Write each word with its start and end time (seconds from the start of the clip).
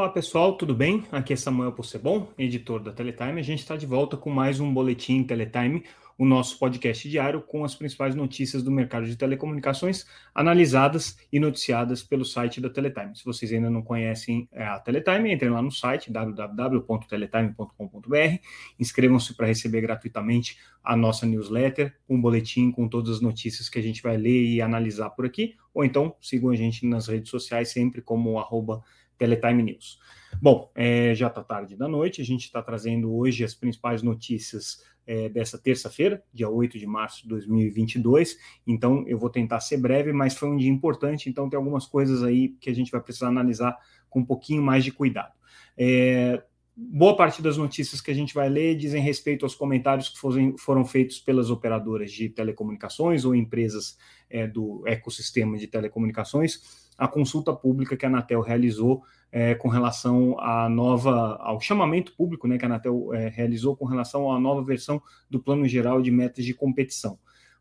Olá 0.00 0.08
pessoal, 0.08 0.56
tudo 0.56 0.74
bem? 0.74 1.04
Aqui 1.12 1.34
é 1.34 1.36
Samuel 1.36 1.72
Possebon, 1.72 2.32
editor 2.38 2.82
da 2.82 2.90
Teletime. 2.90 3.38
A 3.38 3.44
gente 3.44 3.58
está 3.58 3.76
de 3.76 3.84
volta 3.84 4.16
com 4.16 4.30
mais 4.30 4.58
um 4.58 4.72
Boletim 4.72 5.22
Teletime, 5.22 5.84
o 6.16 6.24
nosso 6.24 6.58
podcast 6.58 7.06
diário 7.06 7.42
com 7.42 7.66
as 7.66 7.74
principais 7.74 8.14
notícias 8.14 8.62
do 8.62 8.70
mercado 8.70 9.04
de 9.04 9.14
telecomunicações, 9.14 10.06
analisadas 10.34 11.18
e 11.30 11.38
noticiadas 11.38 12.02
pelo 12.02 12.24
site 12.24 12.62
da 12.62 12.70
Teletime. 12.70 13.14
Se 13.14 13.26
vocês 13.26 13.52
ainda 13.52 13.68
não 13.68 13.82
conhecem 13.82 14.48
é, 14.52 14.64
a 14.64 14.80
Teletime, 14.80 15.34
entrem 15.34 15.50
lá 15.50 15.60
no 15.60 15.70
site 15.70 16.10
www.teletime.com.br, 16.10 18.38
inscrevam-se 18.78 19.34
para 19.34 19.48
receber 19.48 19.82
gratuitamente 19.82 20.56
a 20.82 20.96
nossa 20.96 21.26
newsletter, 21.26 21.94
um 22.08 22.18
boletim 22.18 22.70
com 22.70 22.88
todas 22.88 23.16
as 23.16 23.20
notícias 23.20 23.68
que 23.68 23.78
a 23.78 23.82
gente 23.82 24.02
vai 24.02 24.16
ler 24.16 24.46
e 24.46 24.62
analisar 24.62 25.10
por 25.10 25.26
aqui, 25.26 25.56
ou 25.74 25.84
então 25.84 26.16
sigam 26.22 26.48
a 26.48 26.56
gente 26.56 26.86
nas 26.86 27.06
redes 27.06 27.28
sociais 27.28 27.68
sempre 27.68 28.00
como 28.00 28.38
arroba 28.38 28.82
Teletime 29.20 29.62
News. 29.62 29.98
Bom, 30.40 30.70
é, 30.74 31.14
já 31.14 31.26
está 31.26 31.44
tarde 31.44 31.76
da 31.76 31.86
noite, 31.86 32.22
a 32.22 32.24
gente 32.24 32.46
está 32.46 32.62
trazendo 32.62 33.14
hoje 33.14 33.44
as 33.44 33.54
principais 33.54 34.02
notícias 34.02 34.82
é, 35.06 35.28
dessa 35.28 35.58
terça-feira, 35.58 36.24
dia 36.32 36.48
8 36.48 36.78
de 36.78 36.86
março 36.86 37.22
de 37.22 37.28
2022. 37.28 38.38
Então, 38.66 39.04
eu 39.06 39.18
vou 39.18 39.28
tentar 39.28 39.60
ser 39.60 39.76
breve, 39.76 40.10
mas 40.10 40.34
foi 40.34 40.48
um 40.48 40.56
dia 40.56 40.70
importante, 40.70 41.28
então 41.28 41.50
tem 41.50 41.58
algumas 41.58 41.84
coisas 41.84 42.22
aí 42.22 42.48
que 42.60 42.70
a 42.70 42.74
gente 42.74 42.90
vai 42.90 43.00
precisar 43.02 43.28
analisar 43.28 43.76
com 44.08 44.20
um 44.20 44.24
pouquinho 44.24 44.62
mais 44.62 44.82
de 44.82 44.90
cuidado. 44.90 45.34
É, 45.76 46.42
boa 46.92 47.16
parte 47.16 47.42
das 47.42 47.56
notícias 47.56 48.00
que 48.00 48.10
a 48.10 48.14
gente 48.14 48.32
vai 48.32 48.48
ler 48.48 48.74
dizem 48.74 49.02
respeito 49.02 49.44
aos 49.44 49.54
comentários 49.54 50.08
que 50.08 50.18
foram, 50.18 50.56
foram 50.56 50.84
feitos 50.84 51.20
pelas 51.20 51.50
operadoras 51.50 52.10
de 52.10 52.28
telecomunicações 52.28 53.24
ou 53.24 53.34
empresas 53.34 53.98
é, 54.30 54.46
do 54.46 54.82
ecossistema 54.86 55.58
de 55.58 55.66
telecomunicações 55.66 56.80
a 57.00 57.08
consulta 57.08 57.50
pública 57.54 57.96
que 57.96 58.04
a 58.04 58.08
Anatel 58.10 58.42
realizou 58.42 59.02
é, 59.32 59.54
com 59.54 59.68
relação 59.68 60.38
à 60.38 60.68
nova, 60.68 61.36
ao 61.40 61.58
chamamento 61.58 62.14
público 62.14 62.46
né, 62.46 62.58
que 62.58 62.64
a 62.64 62.68
Anatel 62.68 63.14
é, 63.14 63.28
realizou 63.28 63.74
com 63.74 63.86
relação 63.86 64.30
à 64.30 64.38
nova 64.38 64.62
versão 64.62 65.00
do 65.30 65.40
Plano 65.40 65.66
Geral 65.66 66.02
de 66.02 66.10
Metas 66.10 66.44
de 66.44 66.52
Competição. 66.52 67.18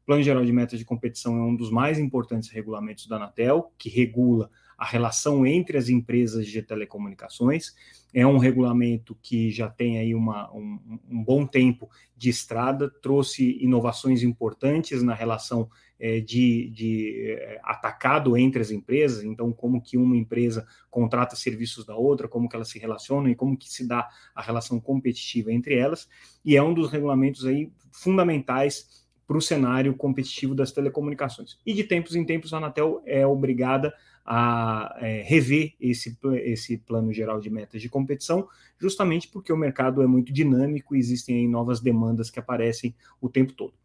Plano 0.09 0.23
Geral 0.23 0.43
de 0.43 0.51
Metas 0.51 0.79
de 0.79 0.85
Competição 0.85 1.37
é 1.37 1.41
um 1.43 1.55
dos 1.55 1.69
mais 1.69 1.99
importantes 1.99 2.49
regulamentos 2.49 3.05
da 3.05 3.17
Anatel, 3.17 3.71
que 3.77 3.89
regula 3.89 4.49
a 4.75 4.83
relação 4.83 5.45
entre 5.45 5.77
as 5.77 5.87
empresas 5.87 6.47
de 6.47 6.63
telecomunicações. 6.63 7.75
É 8.11 8.25
um 8.25 8.39
regulamento 8.39 9.15
que 9.21 9.51
já 9.51 9.69
tem 9.69 9.99
aí 9.99 10.15
uma, 10.15 10.51
um, 10.51 10.99
um 11.07 11.23
bom 11.23 11.45
tempo 11.45 11.87
de 12.17 12.27
estrada, 12.27 12.89
trouxe 12.89 13.63
inovações 13.63 14.23
importantes 14.23 15.03
na 15.03 15.13
relação 15.13 15.69
é, 15.99 16.19
de, 16.19 16.71
de 16.71 17.35
é, 17.37 17.59
atacado 17.63 18.35
entre 18.35 18.63
as 18.63 18.71
empresas, 18.71 19.23
então 19.23 19.53
como 19.53 19.79
que 19.79 19.95
uma 19.95 20.17
empresa 20.17 20.65
contrata 20.89 21.35
serviços 21.35 21.85
da 21.85 21.95
outra, 21.95 22.27
como 22.27 22.49
que 22.49 22.55
elas 22.55 22.69
se 22.69 22.79
relacionam 22.79 23.29
e 23.29 23.35
como 23.35 23.55
que 23.55 23.69
se 23.69 23.87
dá 23.87 24.09
a 24.33 24.41
relação 24.41 24.79
competitiva 24.79 25.53
entre 25.53 25.75
elas, 25.75 26.09
e 26.43 26.57
é 26.57 26.63
um 26.63 26.73
dos 26.73 26.89
regulamentos 26.89 27.45
aí 27.45 27.71
fundamentais 27.91 29.07
para 29.29 29.37
o 29.37 29.41
cenário 29.41 29.93
competitivo 29.93 30.55
das 30.55 30.71
telecomunicações. 30.71 31.59
E 31.63 31.71
de 31.71 31.83
tempos 31.83 32.15
em 32.15 32.25
tempos 32.25 32.51
a 32.51 32.57
Anatel 32.57 33.03
é 33.05 33.27
obrigada 33.27 33.93
a 34.25 34.97
é, 34.99 35.21
rever 35.21 35.75
esse, 35.79 36.17
esse 36.43 36.79
plano 36.79 37.13
geral 37.13 37.39
de 37.39 37.47
metas 37.47 37.79
de 37.79 37.87
competição, 37.87 38.47
justamente 38.79 39.27
porque 39.27 39.53
o 39.53 39.57
mercado 39.57 40.01
é 40.01 40.07
muito 40.07 40.33
dinâmico 40.33 40.95
e 40.95 40.99
existem 40.99 41.47
novas 41.47 41.79
demandas 41.79 42.31
que 42.31 42.39
aparecem 42.39 42.95
o 43.21 43.29
tempo 43.29 43.53
todo. 43.53 43.75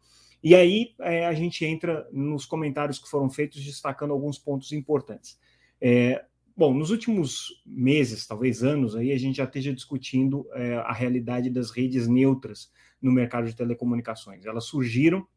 E 0.43 0.55
aí 0.55 0.95
é, 0.99 1.27
a 1.27 1.33
gente 1.35 1.63
entra 1.63 2.09
nos 2.11 2.43
comentários 2.47 2.97
que 2.97 3.07
foram 3.07 3.29
feitos 3.29 3.63
destacando 3.63 4.13
alguns 4.13 4.39
pontos 4.39 4.71
importantes. 4.71 5.37
É, 5.79 6.25
bom, 6.57 6.73
nos 6.73 6.89
últimos 6.89 7.61
meses, 7.63 8.25
talvez 8.25 8.63
anos, 8.63 8.95
aí 8.95 9.11
a 9.11 9.17
gente 9.19 9.35
já 9.35 9.43
esteja 9.43 9.71
discutindo 9.71 10.47
é, 10.53 10.77
a 10.77 10.91
realidade 10.91 11.51
das 11.51 11.69
redes 11.69 12.07
neutras 12.07 12.71
no 12.99 13.11
mercado 13.11 13.45
de 13.45 13.55
telecomunicações. 13.55 14.43
Elas 14.43 14.65
surgiram 14.65 15.27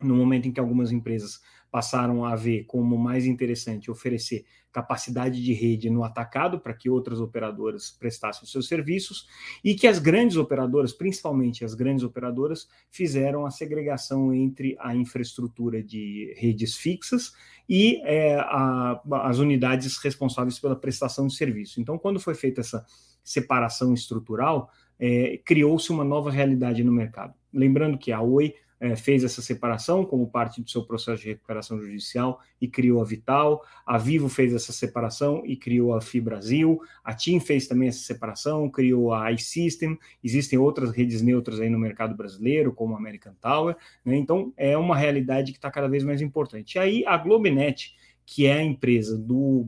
no 0.00 0.14
momento 0.14 0.46
em 0.46 0.52
que 0.52 0.60
algumas 0.60 0.92
empresas 0.92 1.40
passaram 1.70 2.24
a 2.24 2.34
ver 2.34 2.64
como 2.64 2.96
mais 2.96 3.26
interessante 3.26 3.90
oferecer 3.90 4.44
capacidade 4.72 5.42
de 5.42 5.54
rede 5.54 5.88
no 5.88 6.04
atacado 6.04 6.60
para 6.60 6.74
que 6.74 6.88
outras 6.88 7.18
operadoras 7.18 7.90
prestassem 7.90 8.46
seus 8.46 8.68
serviços 8.68 9.26
e 9.64 9.74
que 9.74 9.86
as 9.86 9.98
grandes 9.98 10.36
operadoras, 10.36 10.92
principalmente 10.92 11.64
as 11.64 11.74
grandes 11.74 12.04
operadoras, 12.04 12.68
fizeram 12.90 13.46
a 13.46 13.50
segregação 13.50 14.34
entre 14.34 14.76
a 14.78 14.94
infraestrutura 14.94 15.82
de 15.82 16.34
redes 16.36 16.76
fixas 16.76 17.32
e 17.66 18.02
é, 18.04 18.36
a, 18.36 19.00
as 19.22 19.38
unidades 19.38 19.96
responsáveis 19.96 20.58
pela 20.58 20.76
prestação 20.76 21.26
de 21.26 21.34
serviço. 21.34 21.80
Então, 21.80 21.98
quando 21.98 22.20
foi 22.20 22.34
feita 22.34 22.60
essa 22.60 22.84
separação 23.24 23.94
estrutural, 23.94 24.70
é, 24.98 25.40
criou-se 25.44 25.90
uma 25.90 26.04
nova 26.04 26.30
realidade 26.30 26.84
no 26.84 26.92
mercado. 26.92 27.34
Lembrando 27.52 27.98
que 27.98 28.12
a 28.12 28.20
Oi 28.20 28.54
é, 28.78 28.94
fez 28.94 29.24
essa 29.24 29.40
separação 29.40 30.04
como 30.04 30.28
parte 30.28 30.60
do 30.60 30.70
seu 30.70 30.84
processo 30.84 31.22
de 31.22 31.28
recuperação 31.28 31.80
judicial 31.80 32.40
e 32.60 32.68
criou 32.68 33.00
a 33.00 33.04
Vital. 33.04 33.64
A 33.86 33.96
Vivo 33.98 34.28
fez 34.28 34.54
essa 34.54 34.72
separação 34.72 35.42
e 35.44 35.56
criou 35.56 35.94
a 35.94 36.00
Fibrasil. 36.00 36.80
A 37.02 37.14
TIM 37.14 37.40
fez 37.40 37.66
também 37.66 37.88
essa 37.88 38.00
separação, 38.00 38.68
criou 38.68 39.14
a 39.14 39.32
iSystem. 39.32 39.98
Existem 40.22 40.58
outras 40.58 40.90
redes 40.90 41.22
neutras 41.22 41.60
aí 41.60 41.70
no 41.70 41.78
mercado 41.78 42.14
brasileiro, 42.14 42.72
como 42.72 42.94
a 42.94 42.98
American 42.98 43.34
Tower. 43.40 43.76
Né? 44.04 44.16
Então, 44.16 44.52
é 44.56 44.76
uma 44.76 44.96
realidade 44.96 45.52
que 45.52 45.58
está 45.58 45.70
cada 45.70 45.88
vez 45.88 46.04
mais 46.04 46.20
importante. 46.20 46.74
E 46.74 46.78
aí, 46.78 47.04
a 47.06 47.16
Globenet, 47.16 47.94
que 48.26 48.46
é 48.46 48.54
a 48.54 48.62
empresa 48.62 49.16
do, 49.16 49.66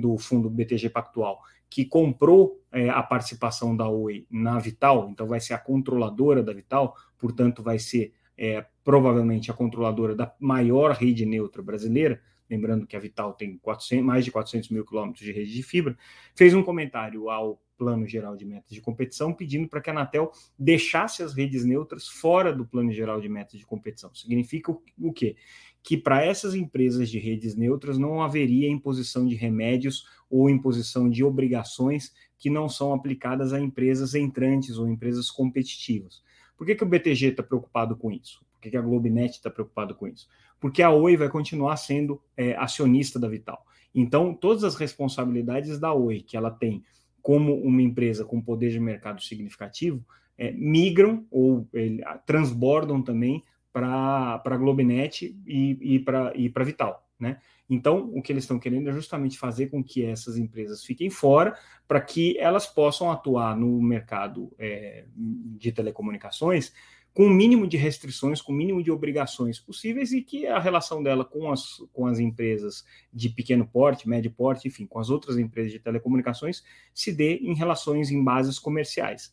do 0.00 0.18
fundo 0.18 0.50
BTG 0.50 0.90
Pactual, 0.90 1.40
que 1.70 1.84
comprou 1.84 2.60
é, 2.72 2.90
a 2.90 3.02
participação 3.02 3.76
da 3.76 3.88
Oi 3.88 4.26
na 4.28 4.58
Vital, 4.58 5.08
então 5.08 5.28
vai 5.28 5.38
ser 5.38 5.54
a 5.54 5.58
controladora 5.58 6.42
da 6.42 6.52
Vital, 6.52 6.96
portanto, 7.16 7.62
vai 7.62 7.78
ser 7.78 8.12
é, 8.40 8.64
provavelmente 8.82 9.50
a 9.50 9.54
controladora 9.54 10.14
da 10.14 10.34
maior 10.40 10.92
rede 10.92 11.26
neutra 11.26 11.62
brasileira, 11.62 12.22
lembrando 12.48 12.86
que 12.86 12.96
a 12.96 12.98
Vital 12.98 13.34
tem 13.34 13.58
400, 13.58 14.02
mais 14.02 14.24
de 14.24 14.30
400 14.30 14.70
mil 14.70 14.82
quilômetros 14.82 15.22
de 15.22 15.30
rede 15.30 15.52
de 15.52 15.62
fibra, 15.62 15.94
fez 16.34 16.54
um 16.54 16.62
comentário 16.62 17.28
ao 17.28 17.60
Plano 17.76 18.06
Geral 18.06 18.36
de 18.36 18.46
Metas 18.46 18.70
de 18.70 18.80
Competição 18.80 19.34
pedindo 19.34 19.68
para 19.68 19.82
que 19.82 19.90
a 19.90 19.92
Anatel 19.92 20.32
deixasse 20.58 21.22
as 21.22 21.34
redes 21.34 21.66
neutras 21.66 22.08
fora 22.08 22.50
do 22.50 22.64
Plano 22.64 22.90
Geral 22.92 23.20
de 23.20 23.28
Metas 23.28 23.60
de 23.60 23.66
Competição. 23.66 24.14
Significa 24.14 24.72
o, 24.72 25.12
quê? 25.12 25.36
Que 25.82 25.98
para 25.98 26.24
essas 26.24 26.54
empresas 26.54 27.10
de 27.10 27.18
redes 27.18 27.54
neutras 27.54 27.98
não 27.98 28.22
haveria 28.22 28.70
imposição 28.70 29.26
de 29.26 29.34
remédios 29.34 30.06
ou 30.30 30.48
imposição 30.48 31.10
de 31.10 31.22
obrigações 31.22 32.12
que 32.38 32.48
não 32.48 32.70
são 32.70 32.94
aplicadas 32.94 33.52
a 33.52 33.60
empresas 33.60 34.14
entrantes 34.14 34.78
ou 34.78 34.88
empresas 34.88 35.30
competitivas. 35.30 36.22
Por 36.60 36.66
que, 36.66 36.74
que 36.74 36.84
o 36.84 36.86
BTG 36.86 37.28
está 37.28 37.42
preocupado 37.42 37.96
com 37.96 38.12
isso? 38.12 38.44
Por 38.52 38.60
que, 38.60 38.70
que 38.70 38.76
a 38.76 38.82
Globenet 38.82 39.30
está 39.30 39.48
preocupado 39.48 39.94
com 39.94 40.06
isso? 40.06 40.28
Porque 40.60 40.82
a 40.82 40.90
Oi 40.90 41.16
vai 41.16 41.30
continuar 41.30 41.74
sendo 41.78 42.20
é, 42.36 42.54
acionista 42.54 43.18
da 43.18 43.26
Vital. 43.26 43.64
Então, 43.94 44.34
todas 44.34 44.62
as 44.62 44.76
responsabilidades 44.76 45.78
da 45.78 45.94
Oi 45.94 46.20
que 46.20 46.36
ela 46.36 46.50
tem 46.50 46.84
como 47.22 47.54
uma 47.54 47.80
empresa 47.80 48.26
com 48.26 48.42
poder 48.42 48.68
de 48.68 48.78
mercado 48.78 49.22
significativo 49.22 50.04
é, 50.36 50.52
migram 50.52 51.26
ou 51.30 51.66
ele, 51.72 52.02
transbordam 52.26 53.00
também 53.00 53.42
para 53.72 54.42
a 54.44 54.56
Globenet 54.58 55.34
e, 55.46 55.94
e 55.94 55.98
para 55.98 56.62
Vital. 56.62 57.08
Né? 57.18 57.38
Então, 57.70 58.10
o 58.12 58.20
que 58.20 58.32
eles 58.32 58.42
estão 58.42 58.58
querendo 58.58 58.90
é 58.90 58.92
justamente 58.92 59.38
fazer 59.38 59.68
com 59.68 59.82
que 59.82 60.04
essas 60.04 60.36
empresas 60.36 60.84
fiquem 60.84 61.08
fora, 61.08 61.56
para 61.86 62.00
que 62.00 62.36
elas 62.36 62.66
possam 62.66 63.12
atuar 63.12 63.56
no 63.56 63.80
mercado 63.80 64.52
é, 64.58 65.04
de 65.14 65.70
telecomunicações 65.70 66.72
com 67.12 67.26
o 67.26 67.30
mínimo 67.30 67.66
de 67.66 67.76
restrições, 67.76 68.40
com 68.40 68.52
o 68.52 68.54
mínimo 68.54 68.82
de 68.82 68.90
obrigações 68.90 69.58
possíveis 69.58 70.12
e 70.12 70.22
que 70.22 70.46
a 70.46 70.58
relação 70.58 71.02
dela 71.02 71.24
com 71.24 71.50
as, 71.50 71.82
com 71.92 72.06
as 72.06 72.18
empresas 72.18 72.84
de 73.12 73.28
pequeno 73.28 73.66
porte, 73.66 74.08
médio 74.08 74.30
porte, 74.30 74.68
enfim, 74.68 74.86
com 74.86 74.98
as 74.98 75.10
outras 75.10 75.38
empresas 75.38 75.72
de 75.72 75.78
telecomunicações, 75.78 76.62
se 76.94 77.12
dê 77.12 77.36
em 77.36 77.54
relações 77.54 78.10
em 78.10 78.22
bases 78.22 78.58
comerciais, 78.58 79.32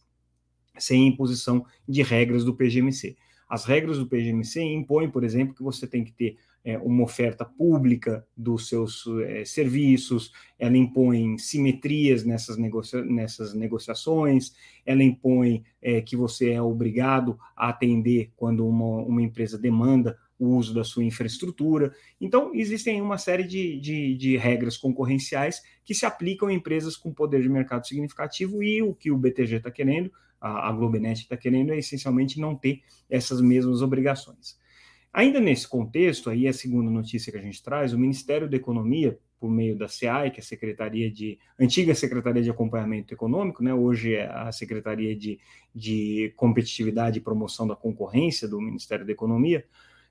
sem 0.78 1.07
imposição 1.07 1.66
de 1.88 2.01
regras 2.01 2.44
do 2.44 2.56
PGMC. 2.56 3.16
As 3.47 3.65
regras 3.65 3.97
do 3.97 4.07
PGMC 4.07 4.61
impõem, 4.61 5.09
por 5.09 5.23
exemplo, 5.23 5.55
que 5.55 5.63
você 5.63 5.88
tem 5.88 6.03
que 6.03 6.11
ter 6.11 6.38
é, 6.67 6.77
uma 6.77 7.03
oferta 7.03 7.45
pública 7.45 8.27
dos 8.35 8.67
seus 8.67 9.05
é, 9.25 9.45
serviços, 9.45 10.33
ela 10.59 10.75
impõe 10.75 11.38
simetrias 11.38 12.25
nessas, 12.25 12.57
negocia 12.57 13.03
nessas 13.05 13.53
negociações, 13.53 14.53
ela 14.85 15.01
impõe 15.01 15.63
é, 15.81 16.01
que 16.01 16.17
você 16.17 16.51
é 16.51 16.61
obrigado 16.61 17.39
a 17.55 17.69
atender 17.69 18.31
quando 18.35 18.67
uma, 18.67 19.01
uma 19.03 19.21
empresa 19.21 19.57
demanda 19.57 20.17
o 20.39 20.55
uso 20.55 20.73
da 20.73 20.83
sua 20.83 21.03
infraestrutura. 21.03 21.94
Então, 22.19 22.51
existem 22.53 23.01
uma 23.01 23.17
série 23.17 23.44
de, 23.44 23.79
de, 23.79 24.15
de, 24.15 24.38
regras 24.38 24.77
concorrenciais 24.77 25.61
que 25.83 25.95
se 25.95 26.05
aplicam 26.05 26.49
a 26.49 26.53
empresas 26.53 26.95
com 26.95 27.13
poder 27.13 27.41
de 27.41 27.49
mercado 27.49 27.88
significativo 27.88 28.61
e 28.61 28.81
o 28.83 28.94
que 28.94 29.09
o 29.09 29.17
BTG 29.17 29.55
está 29.55 29.71
querendo, 29.71 30.11
a, 30.39 30.69
a 30.69 30.72
Globenet 30.72 31.22
está 31.22 31.38
querendo, 31.38 31.72
é 31.72 31.78
essencialmente 31.78 32.39
não 32.39 32.56
ter 32.56 32.81
essas 33.10 33.42
mesmas 33.42 33.81
obrigações. 33.81 34.57
Ainda 35.13 35.39
nesse 35.39 35.68
contexto, 35.68 36.30
aí 36.30 36.45
é 36.45 36.50
a 36.50 36.54
segunda 36.54 36.92
notícia 36.92 37.31
que 37.31 37.38
a 37.38 37.42
gente 37.42 37.63
traz, 37.63 37.94
o 37.94 38.00
Ministério 38.00 38.50
da 38.50 38.56
Economia 38.56 39.18
por 39.39 39.50
meio 39.50 39.78
da 39.78 39.88
SEAI, 39.88 40.31
que 40.31 40.39
é 40.39 40.44
a 40.44 40.45
Secretaria 40.45 41.12
de 41.12 41.38
antiga 41.60 41.94
Secretaria 41.94 42.42
de 42.42 42.50
Acompanhamento 42.50 43.13
Econômico, 43.13 43.63
né? 43.63 43.74
hoje 43.74 44.16
é 44.16 44.28
a 44.28 44.51
Secretaria 44.51 45.16
de, 45.16 45.39
de 45.74 46.34
Competitividade 46.36 47.19
e 47.19 47.22
Promoção 47.22 47.68
da 47.68 47.75
Concorrência 47.75 48.48
do 48.48 48.60
Ministério 48.60 49.06
da 49.06 49.12
Economia, 49.12 49.66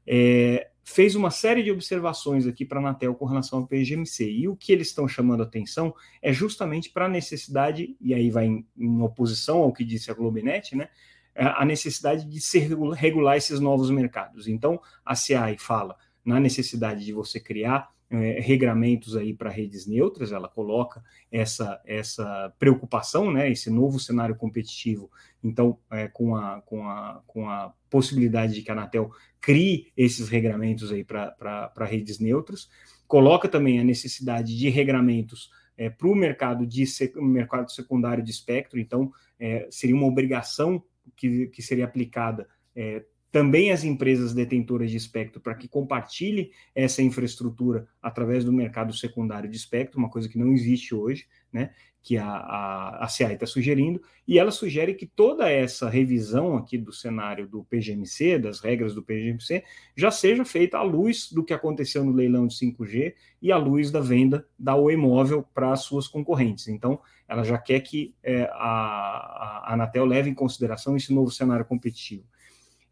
é, 0.06 0.70
fez 0.88 1.16
uma 1.16 1.32
série 1.32 1.64
de 1.64 1.72
observações 1.72 2.46
aqui 2.46 2.64
para 2.64 2.78
a 2.78 2.80
Anatel 2.80 3.12
com 3.16 3.24
relação 3.24 3.58
ao 3.58 3.66
PGMC. 3.66 4.30
E 4.30 4.48
o 4.48 4.54
que 4.54 4.72
eles 4.72 4.86
estão 4.86 5.08
chamando 5.08 5.42
atenção 5.42 5.92
é 6.22 6.32
justamente 6.32 6.90
para 6.90 7.06
a 7.06 7.08
necessidade, 7.08 7.96
e 8.00 8.14
aí 8.14 8.30
vai 8.30 8.46
em, 8.46 8.64
em, 8.78 9.02
oposição 9.02 9.58
ao 9.58 9.72
que 9.72 9.84
disse 9.84 10.12
a 10.12 10.14
Globinet, 10.14 10.76
né? 10.76 10.88
É 11.34 11.44
a 11.44 11.64
necessidade 11.64 12.24
de 12.24 12.40
se 12.40 12.60
regular 12.94 13.36
esses 13.36 13.58
novos 13.58 13.90
mercados. 13.90 14.46
Então, 14.46 14.80
a 15.04 15.16
CIAI 15.16 15.58
fala 15.58 15.96
na 16.24 16.38
necessidade 16.38 17.04
de 17.04 17.12
você 17.12 17.40
criar 17.40 17.90
é, 18.08 18.40
regramentos 18.40 19.16
aí 19.16 19.34
para 19.34 19.50
redes 19.50 19.86
neutras, 19.86 20.32
ela 20.32 20.48
coloca 20.48 21.02
essa, 21.30 21.80
essa 21.84 22.52
preocupação, 22.58 23.32
né, 23.32 23.50
esse 23.50 23.68
novo 23.68 23.98
cenário 23.98 24.36
competitivo, 24.36 25.10
então, 25.42 25.78
é, 25.90 26.08
com, 26.08 26.36
a, 26.36 26.62
com, 26.62 26.88
a, 26.88 27.22
com 27.26 27.48
a 27.48 27.72
possibilidade 27.90 28.54
de 28.54 28.62
que 28.62 28.70
a 28.70 28.74
Anatel 28.74 29.10
crie 29.40 29.92
esses 29.96 30.28
regramentos 30.28 30.92
aí 30.92 31.04
para 31.04 31.84
redes 31.84 32.18
neutras, 32.18 32.68
coloca 33.06 33.48
também 33.48 33.80
a 33.80 33.84
necessidade 33.84 34.56
de 34.56 34.68
regramentos 34.68 35.50
é, 35.76 35.90
para 35.90 36.08
o 36.08 36.14
mercado 36.14 36.66
de 36.66 36.84
mercado 37.16 37.70
secundário 37.70 38.22
de 38.22 38.30
espectro, 38.30 38.78
então 38.78 39.12
é, 39.38 39.66
seria 39.70 39.94
uma 39.94 40.06
obrigação 40.06 40.82
que, 41.16 41.48
que 41.48 41.62
seria 41.62 41.84
aplicada 41.84 42.48
é, 42.74 43.04
também 43.36 43.70
as 43.70 43.84
empresas 43.84 44.32
detentoras 44.32 44.90
de 44.90 44.96
espectro 44.96 45.42
para 45.42 45.54
que 45.54 45.68
compartilhe 45.68 46.52
essa 46.74 47.02
infraestrutura 47.02 47.86
através 48.00 48.42
do 48.42 48.50
mercado 48.50 48.94
secundário 48.94 49.46
de 49.46 49.58
espectro, 49.58 49.98
uma 49.98 50.08
coisa 50.08 50.26
que 50.26 50.38
não 50.38 50.54
existe 50.54 50.94
hoje, 50.94 51.26
né? 51.52 51.68
Que 52.02 52.16
a, 52.16 52.26
a, 52.26 53.04
a 53.04 53.06
está 53.06 53.44
sugerindo, 53.44 54.00
e 54.26 54.38
ela 54.38 54.50
sugere 54.50 54.94
que 54.94 55.04
toda 55.04 55.50
essa 55.50 55.86
revisão 55.86 56.56
aqui 56.56 56.78
do 56.78 56.94
cenário 56.94 57.46
do 57.46 57.62
PGMC, 57.64 58.38
das 58.38 58.60
regras 58.60 58.94
do 58.94 59.02
PGMC, 59.02 59.62
já 59.94 60.10
seja 60.10 60.42
feita 60.42 60.78
à 60.78 60.82
luz 60.82 61.30
do 61.30 61.44
que 61.44 61.52
aconteceu 61.52 62.02
no 62.02 62.12
leilão 62.12 62.46
de 62.46 62.54
5G 62.54 63.12
e 63.42 63.52
à 63.52 63.58
luz 63.58 63.90
da 63.90 64.00
venda 64.00 64.48
da 64.58 64.74
Oi 64.76 64.96
Móvel 64.96 65.46
para 65.52 65.72
as 65.72 65.82
suas 65.82 66.08
concorrentes. 66.08 66.68
Então, 66.68 66.98
ela 67.28 67.44
já 67.44 67.58
quer 67.58 67.80
que 67.80 68.14
é, 68.22 68.44
a, 68.54 69.66
a 69.66 69.74
Anatel 69.74 70.06
leve 70.06 70.30
em 70.30 70.34
consideração 70.34 70.96
esse 70.96 71.12
novo 71.12 71.30
cenário 71.30 71.66
competitivo. 71.66 72.24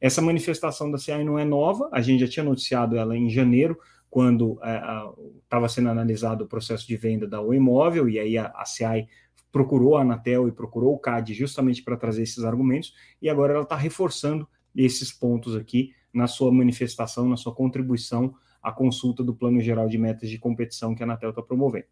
Essa 0.05 0.21
manifestação 0.21 0.91
da 0.91 0.99
CI 0.99 1.25
não 1.25 1.39
é 1.39 1.47
nova, 1.47 1.89
a 1.91 2.03
gente 2.03 2.21
já 2.21 2.29
tinha 2.29 2.45
noticiado 2.45 2.95
ela 2.95 3.17
em 3.17 3.31
janeiro, 3.31 3.81
quando 4.11 4.59
estava 5.43 5.65
é, 5.65 5.69
sendo 5.71 5.89
analisado 5.89 6.45
o 6.45 6.47
processo 6.47 6.87
de 6.87 6.95
venda 6.95 7.27
da 7.27 7.41
Oi 7.41 7.57
Imóvel, 7.57 8.07
e 8.07 8.19
aí 8.19 8.37
a, 8.37 8.49
a 8.49 8.65
procurou 9.51 9.97
a 9.97 10.03
Anatel 10.03 10.47
e 10.47 10.53
procurou 10.53 10.93
o 10.93 10.99
CAD 10.99 11.33
justamente 11.33 11.83
para 11.83 11.97
trazer 11.97 12.23
esses 12.23 12.45
argumentos, 12.45 12.93
e 13.23 13.31
agora 13.31 13.55
ela 13.55 13.63
está 13.63 13.77
reforçando 13.77 14.47
esses 14.77 15.11
pontos 15.11 15.57
aqui 15.57 15.95
na 16.13 16.27
sua 16.27 16.53
manifestação, 16.53 17.27
na 17.27 17.39
sua 17.39 17.55
contribuição 17.55 18.35
à 18.63 18.71
consulta 18.71 19.25
do 19.25 19.35
Plano 19.35 19.59
Geral 19.63 19.89
de 19.89 19.97
Metas 19.97 20.29
de 20.29 20.39
Competição 20.39 20.95
que 20.95 21.03
a 21.03 21.07
Anatel 21.07 21.31
está 21.31 21.41
promovendo. 21.41 21.87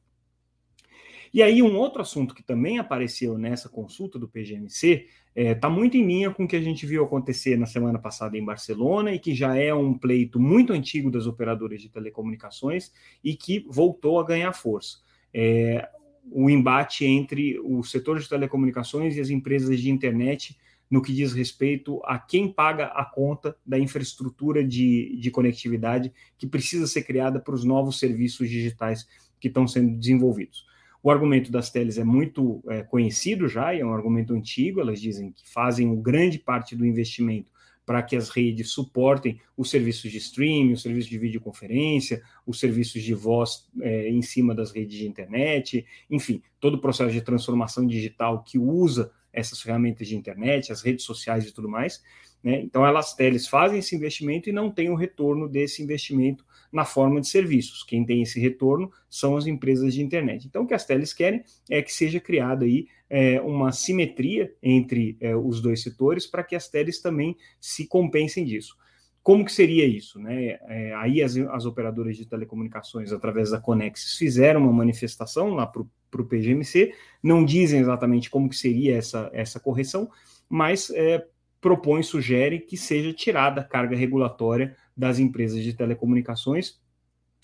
E 1.32 1.42
aí, 1.42 1.62
um 1.62 1.76
outro 1.78 2.02
assunto 2.02 2.34
que 2.34 2.42
também 2.42 2.78
apareceu 2.78 3.38
nessa 3.38 3.68
consulta 3.68 4.18
do 4.18 4.28
PGMC 4.28 5.06
está 5.34 5.50
é, 5.50 5.54
tá 5.54 5.70
muito 5.70 5.96
em 5.96 6.04
linha 6.04 6.30
com 6.30 6.44
o 6.44 6.48
que 6.48 6.56
a 6.56 6.60
gente 6.60 6.84
viu 6.84 7.02
acontecer 7.02 7.56
na 7.56 7.64
semana 7.64 7.98
passada 7.98 8.36
em 8.36 8.44
Barcelona 8.44 9.12
e 9.12 9.18
que 9.18 9.34
já 9.34 9.56
é 9.56 9.72
um 9.72 9.96
pleito 9.96 10.38
muito 10.38 10.74
antigo 10.74 11.10
das 11.10 11.26
operadoras 11.26 11.80
de 11.80 11.88
telecomunicações 11.88 12.92
e 13.24 13.34
que 13.34 13.64
voltou 13.68 14.20
a 14.20 14.26
ganhar 14.26 14.52
força. 14.52 14.98
É, 15.32 15.88
o 16.30 16.50
embate 16.50 17.06
entre 17.06 17.58
o 17.60 17.82
setor 17.82 18.18
de 18.18 18.28
telecomunicações 18.28 19.16
e 19.16 19.20
as 19.20 19.30
empresas 19.30 19.80
de 19.80 19.90
internet 19.90 20.58
no 20.90 21.00
que 21.00 21.14
diz 21.14 21.32
respeito 21.32 22.02
a 22.04 22.18
quem 22.18 22.52
paga 22.52 22.88
a 22.88 23.02
conta 23.02 23.56
da 23.64 23.78
infraestrutura 23.78 24.62
de, 24.62 25.16
de 25.18 25.30
conectividade 25.30 26.12
que 26.36 26.46
precisa 26.46 26.86
ser 26.86 27.02
criada 27.04 27.40
para 27.40 27.54
os 27.54 27.64
novos 27.64 27.98
serviços 27.98 28.50
digitais 28.50 29.08
que 29.40 29.48
estão 29.48 29.66
sendo 29.66 29.96
desenvolvidos. 29.96 30.66
O 31.02 31.10
argumento 31.10 31.50
das 31.50 31.68
teles 31.68 31.98
é 31.98 32.04
muito 32.04 32.62
é, 32.68 32.82
conhecido 32.82 33.48
já, 33.48 33.74
e 33.74 33.80
é 33.80 33.84
um 33.84 33.92
argumento 33.92 34.32
antigo. 34.34 34.80
Elas 34.80 35.00
dizem 35.00 35.32
que 35.32 35.48
fazem 35.50 36.00
grande 36.00 36.38
parte 36.38 36.76
do 36.76 36.86
investimento 36.86 37.50
para 37.84 38.02
que 38.02 38.14
as 38.14 38.28
redes 38.28 38.70
suportem 38.70 39.40
os 39.56 39.68
serviços 39.68 40.10
de 40.10 40.18
streaming, 40.18 40.72
os 40.72 40.82
serviços 40.82 41.10
de 41.10 41.18
videoconferência, 41.18 42.22
os 42.46 42.60
serviços 42.60 43.02
de 43.02 43.12
voz 43.12 43.68
é, 43.80 44.08
em 44.08 44.22
cima 44.22 44.54
das 44.54 44.70
redes 44.70 44.96
de 44.96 45.08
internet, 45.08 45.84
enfim, 46.08 46.40
todo 46.60 46.74
o 46.74 46.80
processo 46.80 47.10
de 47.10 47.20
transformação 47.20 47.84
digital 47.84 48.44
que 48.44 48.56
usa 48.56 49.10
essas 49.32 49.60
ferramentas 49.60 50.06
de 50.06 50.14
internet, 50.14 50.70
as 50.70 50.82
redes 50.82 51.04
sociais 51.04 51.44
e 51.44 51.52
tudo 51.52 51.68
mais. 51.68 52.02
Né? 52.42 52.60
Então, 52.60 52.86
elas 52.86 53.14
teles 53.14 53.48
fazem 53.48 53.78
esse 53.78 53.96
investimento 53.96 54.48
e 54.48 54.52
não 54.52 54.70
têm 54.70 54.90
o 54.90 54.94
retorno 54.94 55.48
desse 55.48 55.82
investimento 55.82 56.44
na 56.72 56.84
forma 56.84 57.20
de 57.20 57.28
serviços. 57.28 57.84
Quem 57.84 58.04
tem 58.04 58.22
esse 58.22 58.40
retorno 58.40 58.90
são 59.08 59.36
as 59.36 59.46
empresas 59.46 59.92
de 59.92 60.02
internet. 60.02 60.46
Então, 60.46 60.62
o 60.62 60.66
que 60.66 60.74
as 60.74 60.86
teles 60.86 61.12
querem 61.12 61.44
é 61.70 61.82
que 61.82 61.92
seja 61.92 62.18
criada 62.18 62.64
aí 62.64 62.86
é, 63.10 63.40
uma 63.42 63.70
simetria 63.72 64.54
entre 64.62 65.18
é, 65.20 65.36
os 65.36 65.60
dois 65.60 65.82
setores 65.82 66.26
para 66.26 66.42
que 66.42 66.56
as 66.56 66.68
teles 66.68 67.00
também 67.00 67.36
se 67.60 67.86
compensem 67.86 68.44
disso. 68.44 68.74
Como 69.22 69.44
que 69.44 69.52
seria 69.52 69.86
isso? 69.86 70.18
Né? 70.18 70.58
É, 70.66 70.94
aí 70.94 71.22
as, 71.22 71.36
as, 71.36 71.64
operadoras 71.66 72.16
de 72.16 72.26
telecomunicações, 72.26 73.12
através 73.12 73.50
da 73.50 73.60
Conexis, 73.60 74.16
fizeram 74.16 74.62
uma 74.62 74.72
manifestação 74.72 75.50
lá 75.50 75.66
para 75.66 75.82
o 75.82 76.24
PGMC, 76.24 76.92
não 77.22 77.44
dizem 77.44 77.80
exatamente 77.80 78.28
como 78.28 78.48
que 78.48 78.56
seria 78.56 78.96
essa, 78.96 79.30
essa 79.32 79.60
correção, 79.60 80.10
mas 80.48 80.90
é, 80.90 81.24
propõe, 81.60 82.02
sugere 82.02 82.58
que 82.58 82.76
seja 82.76 83.12
tirada 83.12 83.60
a 83.60 83.64
carga 83.64 83.94
regulatória 83.94 84.76
das 84.96 85.18
empresas 85.18 85.62
de 85.62 85.72
telecomunicações 85.72 86.80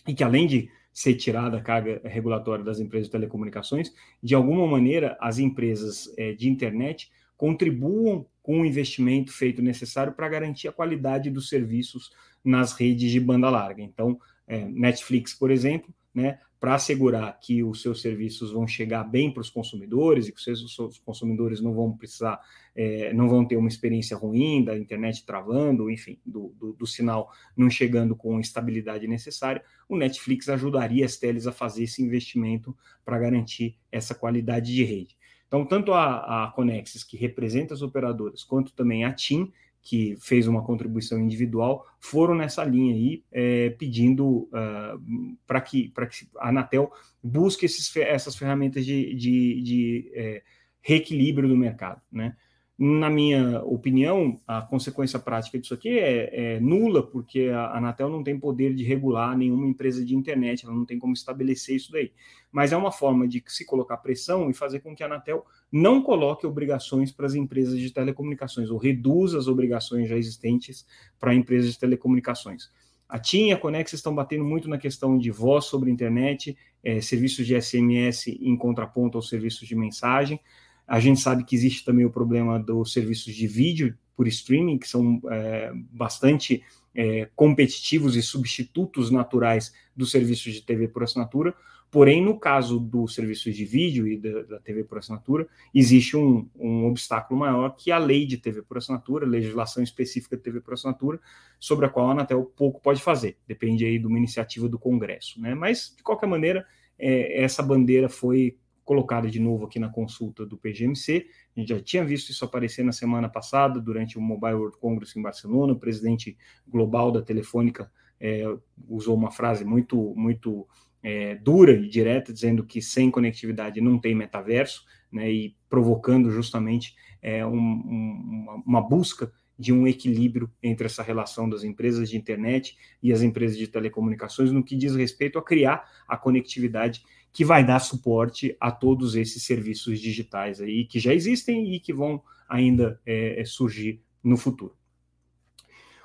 e 0.07 0.15
que, 0.15 0.25
além 0.25 0.47
de 0.47 0.71
ser 0.93 1.15
tirada 1.15 1.59
a 1.59 1.63
carga 1.63 2.01
regulatória 2.05 2.65
das 2.65 2.81
empresas 2.81 3.07
de 3.07 3.13
telecomunicações, 3.13 3.93
de 4.23 4.35
alguma 4.35 4.67
maneira 4.67 5.17
as 5.21 5.39
empresas 5.39 6.13
é, 6.17 6.33
de 6.33 6.49
internet 6.49 7.11
contribuam 7.37 8.27
com 8.43 8.61
o 8.61 8.67
investimento 8.67 9.33
feito 9.33 9.63
necessário 9.63 10.13
para 10.13 10.29
garantir 10.29 10.67
a 10.67 10.73
qualidade 10.73 11.31
dos 11.31 11.49
serviços 11.49 12.11
nas 12.45 12.73
redes 12.73 13.13
de 13.13 13.21
banda 13.21 13.49
larga. 13.49 13.83
Então, 13.83 14.19
é, 14.47 14.65
Netflix, 14.65 15.35
por 15.35 15.51
exemplo, 15.51 15.95
né, 16.13 16.41
para 16.61 16.75
assegurar 16.75 17.39
que 17.41 17.63
os 17.63 17.83
seus 17.83 18.01
serviços 18.03 18.51
vão 18.51 18.67
chegar 18.67 19.05
bem 19.05 19.33
para 19.33 19.41
os 19.41 19.51
consumidores 19.51 20.27
e 20.27 20.33
que 20.33 20.51
os 20.51 20.75
seus 20.75 20.99
consumidores 20.99 21.61
não 21.61 21.73
vão 21.73 21.97
precisar, 21.97 22.41
é, 22.75 23.13
não 23.13 23.29
vão 23.29 23.45
ter 23.45 23.57
uma 23.57 23.69
experiência 23.69 24.17
ruim 24.17 24.65
da 24.65 24.77
internet 24.77 25.25
travando, 25.25 25.91
enfim, 25.91 26.19
do, 26.27 26.53
do, 26.59 26.73
do, 26.73 26.87
sinal 26.87 27.31
não 27.57 27.71
chegando 27.71 28.17
com 28.17 28.37
a 28.37 28.41
estabilidade 28.41 29.07
necessária, 29.07 29.63
o 29.89 29.97
Netflix 29.97 30.49
ajudaria 30.49 31.05
as 31.05 31.17
teles 31.17 31.47
a 31.47 31.53
fazer 31.53 31.85
esse 31.85 32.03
investimento 32.03 32.77
para 33.05 33.19
garantir 33.19 33.77
essa 33.93 34.15
qualidade 34.15 34.75
de 34.75 34.83
rede. 34.83 35.17
Então, 35.47 35.65
tanto 35.65 35.95
a, 35.95 36.45
a 36.45 36.51
Conexis, 36.51 37.03
que 37.03 37.17
representa 37.17 37.73
as 37.73 37.81
operadoras, 37.81 38.45
quanto 38.45 38.75
também 38.75 39.05
a 39.05 39.13
TIM, 39.13 39.51
que 39.83 40.17
fez 40.21 40.47
uma 40.47 40.63
contribuição 40.63 41.19
individual, 41.19 41.87
foram 41.99 42.35
nessa 42.35 42.65
linha 42.65 42.95
aí, 42.95 43.25
é, 43.33 43.71
pedindo 43.71 44.27
uh, 44.27 44.49
ah, 44.53 44.99
para 45.47 45.61
que, 45.61 45.89
que 45.89 46.29
a 46.39 46.49
Anatel 46.49 46.93
busque 47.23 47.65
esses, 47.65 47.95
essas 47.97 48.37
ferramentas 48.37 48.85
de, 48.85 49.15
de, 49.15 49.63
de 49.63 50.13
é, 50.15 50.43
reequilíbrio 50.83 51.49
do 51.49 51.57
mercado. 51.57 52.03
Né? 52.13 52.37
Na 52.79 53.11
minha 53.11 53.61
opinião, 53.65 54.41
a 54.47 54.63
consequência 54.63 55.19
prática 55.19 55.59
disso 55.59 55.75
aqui 55.75 55.99
é, 55.99 56.55
é, 56.55 56.61
nula, 56.61 57.03
porque 57.03 57.51
a 57.53 57.77
Anatel 57.77 58.09
não 58.09 58.23
tem 58.23 58.39
poder 58.39 58.73
de 58.73 58.85
regular 58.85 59.37
nenhuma 59.37 59.67
empresa 59.67 60.05
de 60.05 60.15
internet, 60.15 60.65
ela 60.65 60.75
não 60.75 60.87
tem 60.87 60.97
como 60.97 61.13
estabelecer 61.13 61.75
isso 61.75 61.91
daí. 61.91 62.13
Mas 62.53 62.73
é 62.73 62.77
uma 62.77 62.93
forma 62.93 63.27
de 63.27 63.43
se 63.49 63.67
colocar 63.67 63.97
pressão 63.97 64.49
e 64.49 64.55
fazer 64.55 64.79
com 64.79 64.95
que 64.95 65.03
a 65.03 65.07
Anatel 65.07 65.45
não 65.71 66.03
coloque 66.03 66.47
obrigações 66.47 67.13
para 67.13 67.27
as 67.27 67.35
empresas 67.35 67.79
de 67.79 67.91
telecomunicações, 67.91 68.71
ou 68.71 68.79
reduza 68.79 69.39
as 69.39 69.47
obrigações 69.47 70.09
já 70.09 70.17
existentes 70.17 70.87
para 71.19 71.35
empresas 71.35 71.73
de 71.73 71.79
telecomunicações. 71.79 72.71
A 73.09 73.19
TIM 73.19 73.49
e 73.49 73.53
a 73.53 73.57
Conex 73.57 73.93
estão 73.93 74.15
batendo 74.15 74.45
muito 74.45 74.69
na 74.69 74.77
questão 74.77 75.17
de 75.17 75.31
voz 75.31 75.65
sobre 75.65 75.91
internet, 75.91 76.57
é, 76.85 77.01
serviços 77.01 77.47
de 77.47 77.61
SMS 77.61 78.27
em 78.29 78.57
contraponto 78.57 79.17
aos 79.17 79.29
serviços 79.29 79.67
de 79.67 79.75
mensagem. 79.75 80.39
A 80.87 81.01
gente 81.01 81.21
sabe 81.21 81.45
que 81.45 81.57
existe 81.57 81.85
também 81.85 82.05
o 82.05 82.11
problema 82.11 82.59
dos 82.59 82.93
serviços 82.93 83.35
de 83.35 83.47
vídeo 83.47 83.97
por 84.15 84.27
streaming, 84.27 84.79
que 84.79 84.89
são 84.89 85.21
é, 85.31 85.73
bastante 85.91 86.63
é, 86.95 87.29
competitivos 87.37 88.17
e 88.17 88.23
substitutos 88.23 89.11
naturais 89.11 89.73
dos 89.97 90.11
serviços 90.11 90.53
de 90.53 90.63
TV 90.63 90.89
por 90.89 91.03
assinatura. 91.03 91.55
Porém, 91.91 92.23
no 92.23 92.39
caso 92.39 92.79
dos 92.79 93.15
serviços 93.15 93.57
de 93.57 93.65
vídeo 93.65 94.07
e 94.07 94.19
da, 94.19 94.43
da 94.43 94.61
TV 94.61 94.85
por 94.85 94.99
assinatura, 94.99 95.49
existe 95.75 96.17
um, 96.17 96.47
um, 96.55 96.87
obstáculo 96.87 97.41
maior 97.41 97.71
que 97.71 97.91
a 97.91 97.99
lei 97.99 98.27
de 98.27 98.37
TV 98.37 98.63
por 98.63 98.77
assinatura, 98.77 99.27
legislação 99.27 99.83
específica 99.83 100.37
de 100.37 100.43
TV 100.43 100.61
por 100.61 100.75
assinatura, 100.75 101.19
sobre 101.59 101.87
a 101.87 101.89
qual 101.89 102.09
a 102.09 102.13
Anatel 102.13 102.45
pouco 102.45 102.81
pode 102.81 103.01
fazer. 103.01 103.39
Depende 103.47 103.87
aí 103.87 103.99
de 103.99 104.07
uma 104.07 104.19
iniciativa 104.19 104.69
do 104.69 104.79
Congresso. 104.79 105.41
Né? 105.41 105.55
Mas, 105.55 105.95
de 105.97 106.03
qualquer 106.03 106.27
maneira, 106.27 106.67
é, 106.99 107.43
essa 107.43 107.63
bandeira 107.63 108.09
foi 108.09 108.59
colocada 108.85 109.31
de 109.31 109.39
novo 109.39 109.67
aqui 109.67 109.79
na 109.79 109.91
consulta 109.91 110.47
do 110.47 110.57
PGMC. 110.57 111.27
A 111.55 111.61
gente 111.61 111.69
já 111.69 111.81
tinha 111.81 112.05
visto 112.05 112.31
isso 112.31 112.45
aparecer 112.45 112.85
na 112.85 112.93
semana 112.93 113.29
passada, 113.29 113.81
durante 113.81 114.17
o 114.19 114.21
Mobile 114.21 114.55
World 114.55 114.79
Congress 114.79 115.19
em 115.19 115.23
Barcelona. 115.23 115.75
O 115.75 115.79
presidente 115.79 116.37
global 116.67 117.13
da 117.13 117.23
Telefônica 117.23 117.91
é, 118.21 118.45
usou 118.89 119.17
uma 119.17 119.31
frase 119.31 119.65
muito, 119.65 120.15
muito 120.17 120.67
é, 121.03 121.37
dura 121.37 121.73
e 121.73 121.89
direta, 121.89 122.33
dizendo 122.33 122.65
que 122.65 122.83
sem 122.83 123.11
conectividade 123.11 123.81
não 123.81 123.99
tem 123.99 124.15
metaverso, 124.15 124.85
né, 125.11 125.31
e 125.31 125.57
provocando 125.69 126.31
justamente 126.31 126.95
é, 127.23 127.45
um, 127.45 127.57
um, 127.57 128.63
uma, 128.67 128.81
busca 128.81 129.33
de 129.59 129.73
um 129.73 129.89
equilíbrio 129.89 130.51
entre 130.63 130.87
essa 130.87 131.03
relação 131.03 131.49
das 131.49 131.65
empresas 131.65 132.11
de 132.11 132.17
internet 132.17 132.77
e 133.03 133.13
as 133.13 133.23
empresas 133.23 133.57
de 133.57 133.67
telecomunicações 133.67 134.53
no 134.53 134.63
que 134.63 134.77
diz 134.77 134.95
respeito 134.95 135.39
a 135.39 135.43
criar 135.43 135.85
a 136.07 136.17
conectividade 136.17 137.03
que 137.33 137.45
vai 137.45 137.65
dar 137.65 137.79
suporte 137.81 138.57
a 138.61 138.71
todos 138.71 139.15
esses 139.15 139.43
serviços 139.43 140.01
digitais 140.01 140.61
aí 140.61 140.85
que 140.85 141.01
já 141.01 141.13
existem 141.13 141.75
e 141.75 141.81
que 141.81 141.93
vão 141.93 142.23
ainda 142.49 143.01
é, 143.05 143.41
é, 143.41 143.45
surgir 143.45 144.01
no 144.23 144.37
futuro. 144.37 144.78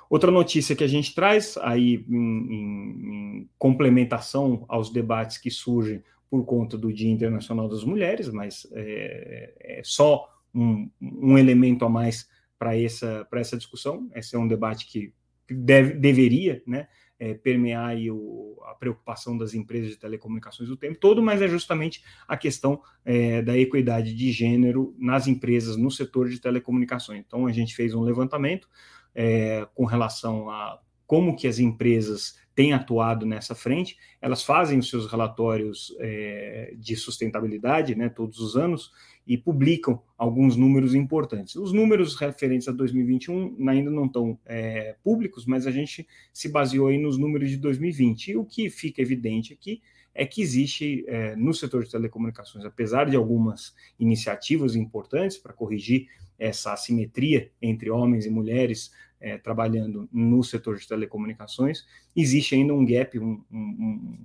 Outra 0.08 0.30
notícia 0.30 0.76
que 0.76 0.84
a 0.84 0.88
gente 0.88 1.14
traz, 1.14 1.56
aí 1.58 2.04
em, 2.08 2.16
em, 2.16 3.38
em, 3.40 3.50
complementação 3.58 4.64
aos 4.68 4.90
debates 4.90 5.38
que 5.38 5.50
surgem 5.50 6.02
por 6.30 6.44
conta 6.44 6.76
do 6.76 6.92
Dia 6.92 7.10
Internacional 7.10 7.68
das 7.68 7.84
Mulheres, 7.84 8.28
mas 8.28 8.66
é, 8.72 9.78
é 9.78 9.82
só 9.84 10.28
um, 10.54 10.90
um, 11.00 11.38
elemento 11.38 11.84
a 11.84 11.88
mais 11.88 12.28
para 12.58 12.76
essa, 12.76 13.26
essa 13.34 13.56
discussão. 13.56 14.08
Esse 14.14 14.36
é 14.36 14.38
um 14.38 14.48
debate 14.48 14.86
que 14.86 15.12
deve, 15.48 15.94
deveria 15.94 16.62
né, 16.66 16.88
é, 17.18 17.34
permear 17.34 17.96
o, 18.10 18.60
a 18.66 18.74
preocupação 18.74 19.36
das 19.36 19.54
empresas 19.54 19.90
de 19.90 19.96
telecomunicações 19.96 20.68
o 20.70 20.76
tempo 20.76 20.98
todo, 20.98 21.22
mas 21.22 21.40
é 21.40 21.48
justamente 21.48 22.02
a 22.26 22.36
questão 22.36 22.82
é, 23.04 23.42
da 23.42 23.56
equidade 23.56 24.14
de 24.14 24.32
gênero 24.32 24.94
nas 24.98 25.26
empresas, 25.26 25.76
no 25.76 25.90
setor 25.90 26.28
de 26.28 26.40
telecomunicações. 26.40 27.22
Então, 27.26 27.46
a 27.46 27.52
gente 27.52 27.74
fez 27.74 27.94
um 27.94 28.02
levantamento 28.02 28.68
é, 29.14 29.66
com 29.74 29.84
relação 29.84 30.50
a 30.50 30.80
como 31.06 31.36
que 31.36 31.46
as 31.46 31.58
empresas 31.58 32.38
têm 32.54 32.72
atuado 32.72 33.26
nessa 33.26 33.54
frente. 33.54 33.96
Elas 34.20 34.42
fazem 34.42 34.78
os 34.78 34.88
seus 34.88 35.10
relatórios 35.10 35.94
é, 36.00 36.74
de 36.76 36.96
sustentabilidade, 36.96 37.94
né, 37.94 38.08
todos 38.08 38.38
os 38.38 38.56
anos, 38.56 38.90
e 39.26 39.38
publicam 39.38 40.00
alguns 40.18 40.56
números 40.56 40.94
importantes. 40.94 41.56
Os 41.56 41.72
números 41.72 42.14
referentes 42.14 42.68
a 42.68 42.72
2021 42.72 43.68
ainda 43.68 43.90
não 43.90 44.06
estão 44.06 44.38
é, 44.44 44.96
públicos, 45.02 45.46
mas 45.46 45.66
a 45.66 45.70
gente 45.70 46.06
se 46.32 46.48
baseou 46.48 46.88
aí 46.88 46.98
nos 46.98 47.16
números 47.16 47.50
de 47.50 47.56
2020. 47.56 48.32
E 48.32 48.36
o 48.36 48.44
que 48.44 48.68
fica 48.68 49.00
evidente 49.00 49.52
aqui 49.52 49.80
é 50.14 50.24
que 50.24 50.40
existe 50.40 51.04
é, 51.08 51.34
no 51.34 51.52
setor 51.52 51.84
de 51.84 51.90
telecomunicações, 51.90 52.64
apesar 52.64 53.10
de 53.10 53.16
algumas 53.16 53.74
iniciativas 53.98 54.76
importantes 54.76 55.36
para 55.36 55.52
corrigir 55.52 56.06
essa 56.38 56.72
assimetria 56.72 57.50
entre 57.60 57.90
homens 57.90 58.26
e 58.26 58.30
mulheres 58.30 58.92
é, 59.20 59.38
trabalhando 59.38 60.08
no 60.12 60.42
setor 60.44 60.76
de 60.76 60.86
telecomunicações, 60.86 61.84
existe 62.14 62.54
ainda 62.54 62.74
um 62.74 62.84
gap, 62.84 63.18
um, 63.18 63.42
um, 63.50 64.18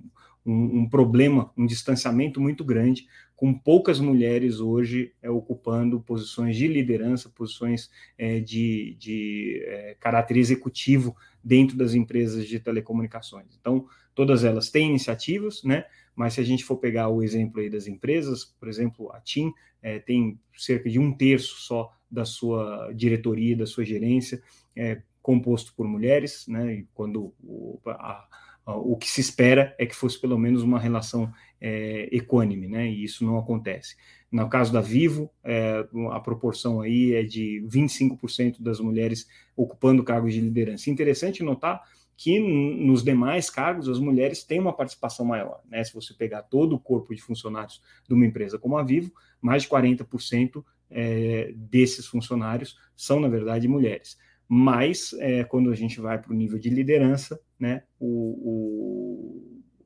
um, 0.44 0.80
um 0.80 0.88
problema, 0.88 1.50
um 1.56 1.66
distanciamento 1.66 2.40
muito 2.40 2.64
grande, 2.64 3.06
com 3.40 3.54
poucas 3.54 3.98
mulheres 3.98 4.60
hoje 4.60 5.14
é, 5.22 5.30
ocupando 5.30 5.98
posições 5.98 6.58
de 6.58 6.68
liderança, 6.68 7.30
posições 7.30 7.90
é, 8.18 8.38
de, 8.38 8.94
de 8.98 9.62
é, 9.64 9.96
caráter 9.98 10.36
executivo 10.36 11.16
dentro 11.42 11.74
das 11.74 11.94
empresas 11.94 12.46
de 12.46 12.60
telecomunicações. 12.60 13.46
Então, 13.58 13.86
todas 14.14 14.44
elas 14.44 14.68
têm 14.68 14.90
iniciativas, 14.90 15.64
né? 15.64 15.86
Mas 16.14 16.34
se 16.34 16.40
a 16.42 16.44
gente 16.44 16.62
for 16.62 16.76
pegar 16.76 17.08
o 17.08 17.22
exemplo 17.22 17.62
aí 17.62 17.70
das 17.70 17.86
empresas, 17.86 18.44
por 18.44 18.68
exemplo, 18.68 19.10
a 19.10 19.18
TIM 19.22 19.54
é, 19.80 19.98
tem 19.98 20.38
cerca 20.54 20.90
de 20.90 20.98
um 20.98 21.10
terço 21.10 21.62
só 21.62 21.96
da 22.10 22.26
sua 22.26 22.92
diretoria, 22.92 23.56
da 23.56 23.64
sua 23.64 23.86
gerência, 23.86 24.42
é, 24.76 25.00
composto 25.22 25.72
por 25.74 25.88
mulheres, 25.88 26.46
né? 26.46 26.74
E 26.74 26.88
quando 26.92 27.32
o, 27.42 27.80
a, 27.86 28.28
o 28.66 28.96
que 28.96 29.08
se 29.08 29.20
espera 29.20 29.74
é 29.78 29.86
que 29.86 29.94
fosse 29.94 30.20
pelo 30.20 30.38
menos 30.38 30.62
uma 30.62 30.78
relação 30.78 31.32
é, 31.60 32.08
equânime, 32.12 32.68
né? 32.68 32.88
E 32.88 33.04
isso 33.04 33.24
não 33.24 33.38
acontece. 33.38 33.96
No 34.30 34.48
caso 34.48 34.72
da 34.72 34.80
Vivo, 34.80 35.30
é, 35.42 35.84
a 36.12 36.20
proporção 36.20 36.80
aí 36.80 37.14
é 37.14 37.22
de 37.22 37.64
25% 37.66 38.62
das 38.62 38.78
mulheres 38.78 39.26
ocupando 39.56 40.04
cargos 40.04 40.32
de 40.32 40.40
liderança. 40.40 40.88
Interessante 40.88 41.42
notar 41.42 41.82
que 42.16 42.38
nos 42.38 43.02
demais 43.02 43.48
cargos 43.48 43.88
as 43.88 43.98
mulheres 43.98 44.44
têm 44.44 44.60
uma 44.60 44.74
participação 44.74 45.24
maior. 45.24 45.62
Né? 45.68 45.82
Se 45.82 45.94
você 45.94 46.12
pegar 46.12 46.42
todo 46.42 46.74
o 46.74 46.78
corpo 46.78 47.14
de 47.14 47.20
funcionários 47.20 47.82
de 48.06 48.14
uma 48.14 48.26
empresa 48.26 48.58
como 48.58 48.76
a 48.76 48.82
Vivo, 48.82 49.10
mais 49.40 49.62
de 49.62 49.68
40% 49.70 50.62
é, 50.90 51.52
desses 51.56 52.06
funcionários 52.06 52.76
são, 52.94 53.20
na 53.20 53.28
verdade, 53.28 53.66
mulheres. 53.66 54.18
Mas, 54.52 55.12
é, 55.20 55.44
quando 55.44 55.70
a 55.70 55.76
gente 55.76 56.00
vai 56.00 56.20
para 56.20 56.32
o 56.32 56.34
nível 56.34 56.58
de 56.58 56.68
liderança, 56.68 57.40
né, 57.56 57.84
o, 58.00 58.08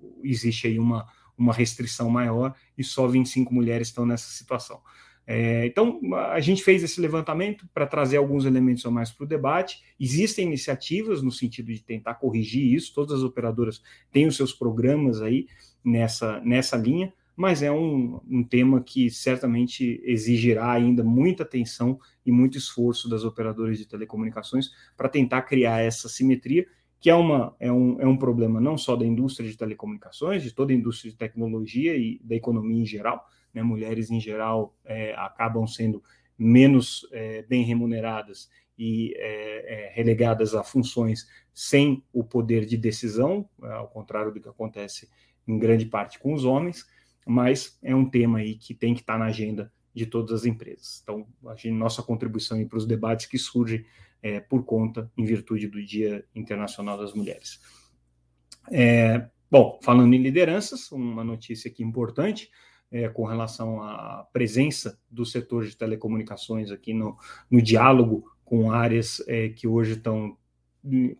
o, 0.00 0.22
existe 0.22 0.66
aí 0.66 0.78
uma, 0.78 1.06
uma 1.36 1.52
restrição 1.52 2.08
maior 2.08 2.54
e 2.78 2.82
só 2.82 3.06
25 3.06 3.52
mulheres 3.52 3.88
estão 3.88 4.06
nessa 4.06 4.30
situação. 4.30 4.80
É, 5.26 5.66
então, 5.66 6.00
a 6.32 6.40
gente 6.40 6.64
fez 6.64 6.82
esse 6.82 6.98
levantamento 6.98 7.68
para 7.74 7.86
trazer 7.86 8.16
alguns 8.16 8.46
elementos 8.46 8.86
a 8.86 8.90
mais 8.90 9.10
para 9.10 9.24
o 9.24 9.28
debate. 9.28 9.82
Existem 10.00 10.46
iniciativas 10.46 11.22
no 11.22 11.30
sentido 11.30 11.70
de 11.70 11.82
tentar 11.82 12.14
corrigir 12.14 12.72
isso, 12.72 12.94
todas 12.94 13.18
as 13.18 13.22
operadoras 13.22 13.82
têm 14.10 14.26
os 14.26 14.34
seus 14.34 14.54
programas 14.54 15.20
aí 15.20 15.46
nessa, 15.84 16.40
nessa 16.40 16.74
linha, 16.78 17.12
mas 17.36 17.62
é 17.62 17.70
um, 17.70 18.20
um 18.28 18.44
tema 18.44 18.80
que 18.80 19.10
certamente 19.10 20.00
exigirá 20.04 20.72
ainda 20.72 21.02
muita 21.02 21.42
atenção 21.42 21.98
e 22.24 22.30
muito 22.30 22.56
esforço 22.56 23.08
das 23.08 23.24
operadoras 23.24 23.78
de 23.78 23.86
telecomunicações 23.86 24.70
para 24.96 25.08
tentar 25.08 25.42
criar 25.42 25.80
essa 25.80 26.08
simetria, 26.08 26.66
que 27.00 27.10
é, 27.10 27.14
uma, 27.14 27.54
é, 27.58 27.70
um, 27.70 28.00
é 28.00 28.06
um 28.06 28.16
problema 28.16 28.60
não 28.60 28.78
só 28.78 28.96
da 28.96 29.04
indústria 29.04 29.48
de 29.48 29.56
telecomunicações, 29.56 30.42
de 30.42 30.52
toda 30.52 30.72
a 30.72 30.76
indústria 30.76 31.10
de 31.10 31.18
tecnologia 31.18 31.96
e 31.96 32.20
da 32.22 32.34
economia 32.34 32.82
em 32.82 32.86
geral, 32.86 33.28
né, 33.52 33.62
mulheres 33.62 34.10
em 34.10 34.20
geral 34.20 34.74
é, 34.84 35.14
acabam 35.14 35.66
sendo 35.66 36.02
menos 36.38 37.06
é, 37.12 37.42
bem 37.42 37.62
remuneradas 37.64 38.48
e 38.76 39.14
é, 39.16 39.88
é, 39.88 39.92
relegadas 39.92 40.54
a 40.54 40.64
funções 40.64 41.28
sem 41.52 42.02
o 42.12 42.24
poder 42.24 42.64
de 42.64 42.76
decisão, 42.76 43.48
ao 43.62 43.86
contrário 43.86 44.32
do 44.32 44.40
que 44.40 44.48
acontece 44.48 45.08
em 45.46 45.58
grande 45.58 45.86
parte 45.86 46.18
com 46.18 46.32
os 46.32 46.44
homens, 46.44 46.84
mas 47.24 47.78
é 47.82 47.94
um 47.94 48.08
tema 48.08 48.38
aí 48.38 48.56
que 48.56 48.74
tem 48.74 48.94
que 48.94 49.00
estar 49.00 49.18
na 49.18 49.26
agenda 49.26 49.72
de 49.94 50.06
todas 50.06 50.40
as 50.40 50.44
empresas. 50.44 51.00
Então, 51.02 51.26
a 51.46 51.54
gente, 51.54 51.70
nossa 51.70 52.02
contribuição 52.02 52.62
para 52.66 52.78
os 52.78 52.86
debates 52.86 53.26
que 53.26 53.38
surgem 53.38 53.84
é, 54.22 54.40
por 54.40 54.64
conta, 54.64 55.10
em 55.16 55.24
virtude 55.24 55.68
do 55.68 55.84
Dia 55.84 56.24
Internacional 56.34 56.98
das 56.98 57.14
Mulheres. 57.14 57.60
É, 58.70 59.28
bom, 59.50 59.78
falando 59.82 60.14
em 60.14 60.22
lideranças, 60.22 60.90
uma 60.90 61.22
notícia 61.22 61.70
aqui 61.70 61.82
importante, 61.82 62.50
é, 62.90 63.08
com 63.08 63.24
relação 63.24 63.82
à 63.82 64.26
presença 64.32 64.98
do 65.10 65.26
setor 65.26 65.64
de 65.64 65.76
telecomunicações 65.76 66.70
aqui 66.70 66.94
no, 66.94 67.16
no 67.50 67.60
diálogo 67.60 68.24
com 68.44 68.72
áreas 68.72 69.22
é, 69.26 69.48
que 69.48 69.66
hoje 69.66 69.94
estão 69.94 70.36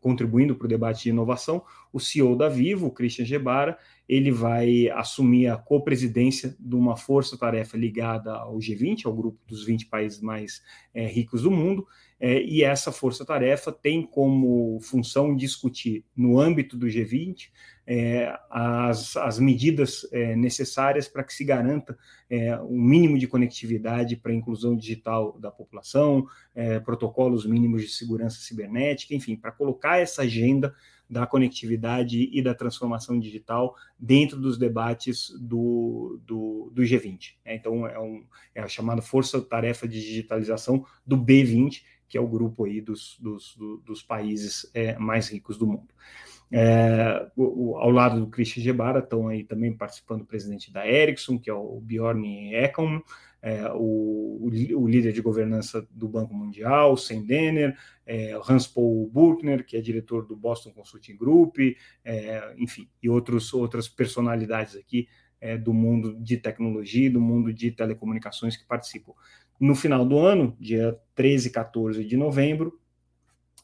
contribuindo 0.00 0.54
para 0.54 0.66
o 0.66 0.68
debate 0.68 1.04
de 1.04 1.08
inovação, 1.08 1.64
o 1.92 1.98
CEO 1.98 2.36
da 2.36 2.48
Vivo, 2.48 2.90
Christian 2.90 3.24
Gebara, 3.24 3.78
ele 4.08 4.30
vai 4.30 4.88
assumir 4.90 5.48
a 5.48 5.56
co-presidência 5.56 6.54
de 6.58 6.74
uma 6.74 6.96
força-tarefa 6.96 7.76
ligada 7.76 8.32
ao 8.32 8.58
G20, 8.58 9.06
ao 9.06 9.14
grupo 9.14 9.38
dos 9.46 9.64
20 9.64 9.86
países 9.86 10.20
mais 10.20 10.62
é, 10.92 11.06
ricos 11.06 11.42
do 11.42 11.50
mundo, 11.50 11.86
é, 12.20 12.42
e 12.42 12.62
essa 12.62 12.92
força-tarefa 12.92 13.72
tem 13.72 14.02
como 14.02 14.78
função 14.80 15.34
discutir, 15.34 16.04
no 16.16 16.38
âmbito 16.38 16.76
do 16.76 16.86
G20, 16.86 17.50
é, 17.86 18.34
as, 18.50 19.16
as 19.16 19.38
medidas 19.38 20.06
é, 20.12 20.34
necessárias 20.34 21.06
para 21.06 21.22
que 21.22 21.34
se 21.34 21.44
garanta 21.44 21.98
é, 22.30 22.58
um 22.60 22.80
mínimo 22.80 23.18
de 23.18 23.26
conectividade 23.26 24.16
para 24.16 24.32
a 24.32 24.34
inclusão 24.34 24.76
digital 24.76 25.38
da 25.38 25.50
população, 25.50 26.26
é, 26.54 26.80
protocolos 26.80 27.44
mínimos 27.44 27.82
de 27.82 27.88
segurança 27.88 28.40
cibernética, 28.40 29.14
enfim, 29.14 29.36
para 29.36 29.52
colocar 29.52 29.98
essa 29.98 30.22
agenda 30.22 30.74
da 31.08 31.26
conectividade 31.26 32.30
e 32.32 32.42
da 32.42 32.54
transformação 32.54 33.18
digital 33.18 33.74
dentro 33.98 34.40
dos 34.40 34.58
debates 34.58 35.30
do, 35.38 36.20
do, 36.24 36.70
do 36.74 36.82
G20. 36.82 37.34
É, 37.44 37.54
então, 37.54 37.86
é, 37.86 37.98
um, 37.98 38.24
é 38.54 38.62
a 38.62 38.68
chamada 38.68 39.02
Força-Tarefa 39.02 39.86
de 39.86 40.00
Digitalização 40.00 40.84
do 41.06 41.16
B20, 41.16 41.82
que 42.08 42.16
é 42.16 42.20
o 42.20 42.28
grupo 42.28 42.64
aí 42.64 42.80
dos, 42.80 43.18
dos, 43.20 43.56
dos 43.84 44.02
países 44.02 44.70
é, 44.74 44.98
mais 44.98 45.28
ricos 45.28 45.58
do 45.58 45.66
mundo. 45.66 45.88
É, 46.50 47.28
o, 47.36 47.72
o, 47.72 47.76
ao 47.78 47.90
lado 47.90 48.20
do 48.20 48.28
Christian 48.28 48.62
Gebara 48.62 49.00
estão 49.00 49.28
aí 49.28 49.42
também 49.42 49.72
participando 49.72 50.22
o 50.22 50.26
presidente 50.26 50.72
da 50.72 50.86
Ericsson, 50.86 51.38
que 51.38 51.50
é 51.50 51.54
o 51.54 51.80
Bjorn 51.80 52.54
Ekholm, 52.54 53.00
é, 53.44 53.70
o, 53.74 54.38
o, 54.40 54.88
líder 54.88 55.12
de 55.12 55.20
governança 55.20 55.86
do 55.90 56.08
Banco 56.08 56.32
Mundial, 56.32 56.96
Sam 56.96 57.26
Denner, 57.26 57.76
é, 58.06 58.32
Hans 58.48 58.66
Paul 58.66 59.06
Buchner, 59.12 59.66
que 59.66 59.76
é 59.76 59.82
diretor 59.82 60.24
do 60.24 60.34
Boston 60.34 60.70
Consulting 60.70 61.14
Group, 61.14 61.58
é, 62.02 62.54
enfim, 62.56 62.88
e 63.02 63.10
outros, 63.10 63.52
outras 63.52 63.86
personalidades 63.86 64.74
aqui 64.74 65.08
é, 65.42 65.58
do 65.58 65.74
mundo 65.74 66.16
de 66.18 66.38
tecnologia, 66.38 67.10
do 67.10 67.20
mundo 67.20 67.52
de 67.52 67.70
telecomunicações 67.70 68.56
que 68.56 68.66
participam. 68.66 69.12
No 69.60 69.74
final 69.74 70.06
do 70.06 70.18
ano, 70.18 70.56
dia 70.58 70.98
13 71.14 71.48
e 71.48 71.50
14 71.50 72.02
de 72.02 72.16
novembro, 72.16 72.80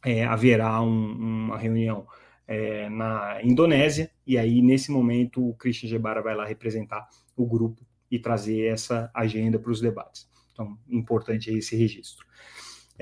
é, 0.04 0.26
haverá 0.26 0.82
um, 0.82 1.46
uma 1.46 1.56
reunião 1.56 2.06
é, 2.46 2.86
na 2.90 3.42
Indonésia, 3.42 4.10
e 4.26 4.36
aí, 4.36 4.60
nesse 4.60 4.92
momento, 4.92 5.48
o 5.48 5.54
Christian 5.54 5.88
Gebara 5.88 6.20
vai 6.20 6.36
lá 6.36 6.44
representar 6.44 7.08
o 7.34 7.46
grupo 7.46 7.82
e 8.10 8.18
trazer 8.18 8.66
essa 8.66 9.10
agenda 9.14 9.58
para 9.58 9.70
os 9.70 9.80
debates. 9.80 10.28
Então, 10.52 10.78
importante 10.88 11.50
esse 11.50 11.76
registro. 11.76 12.26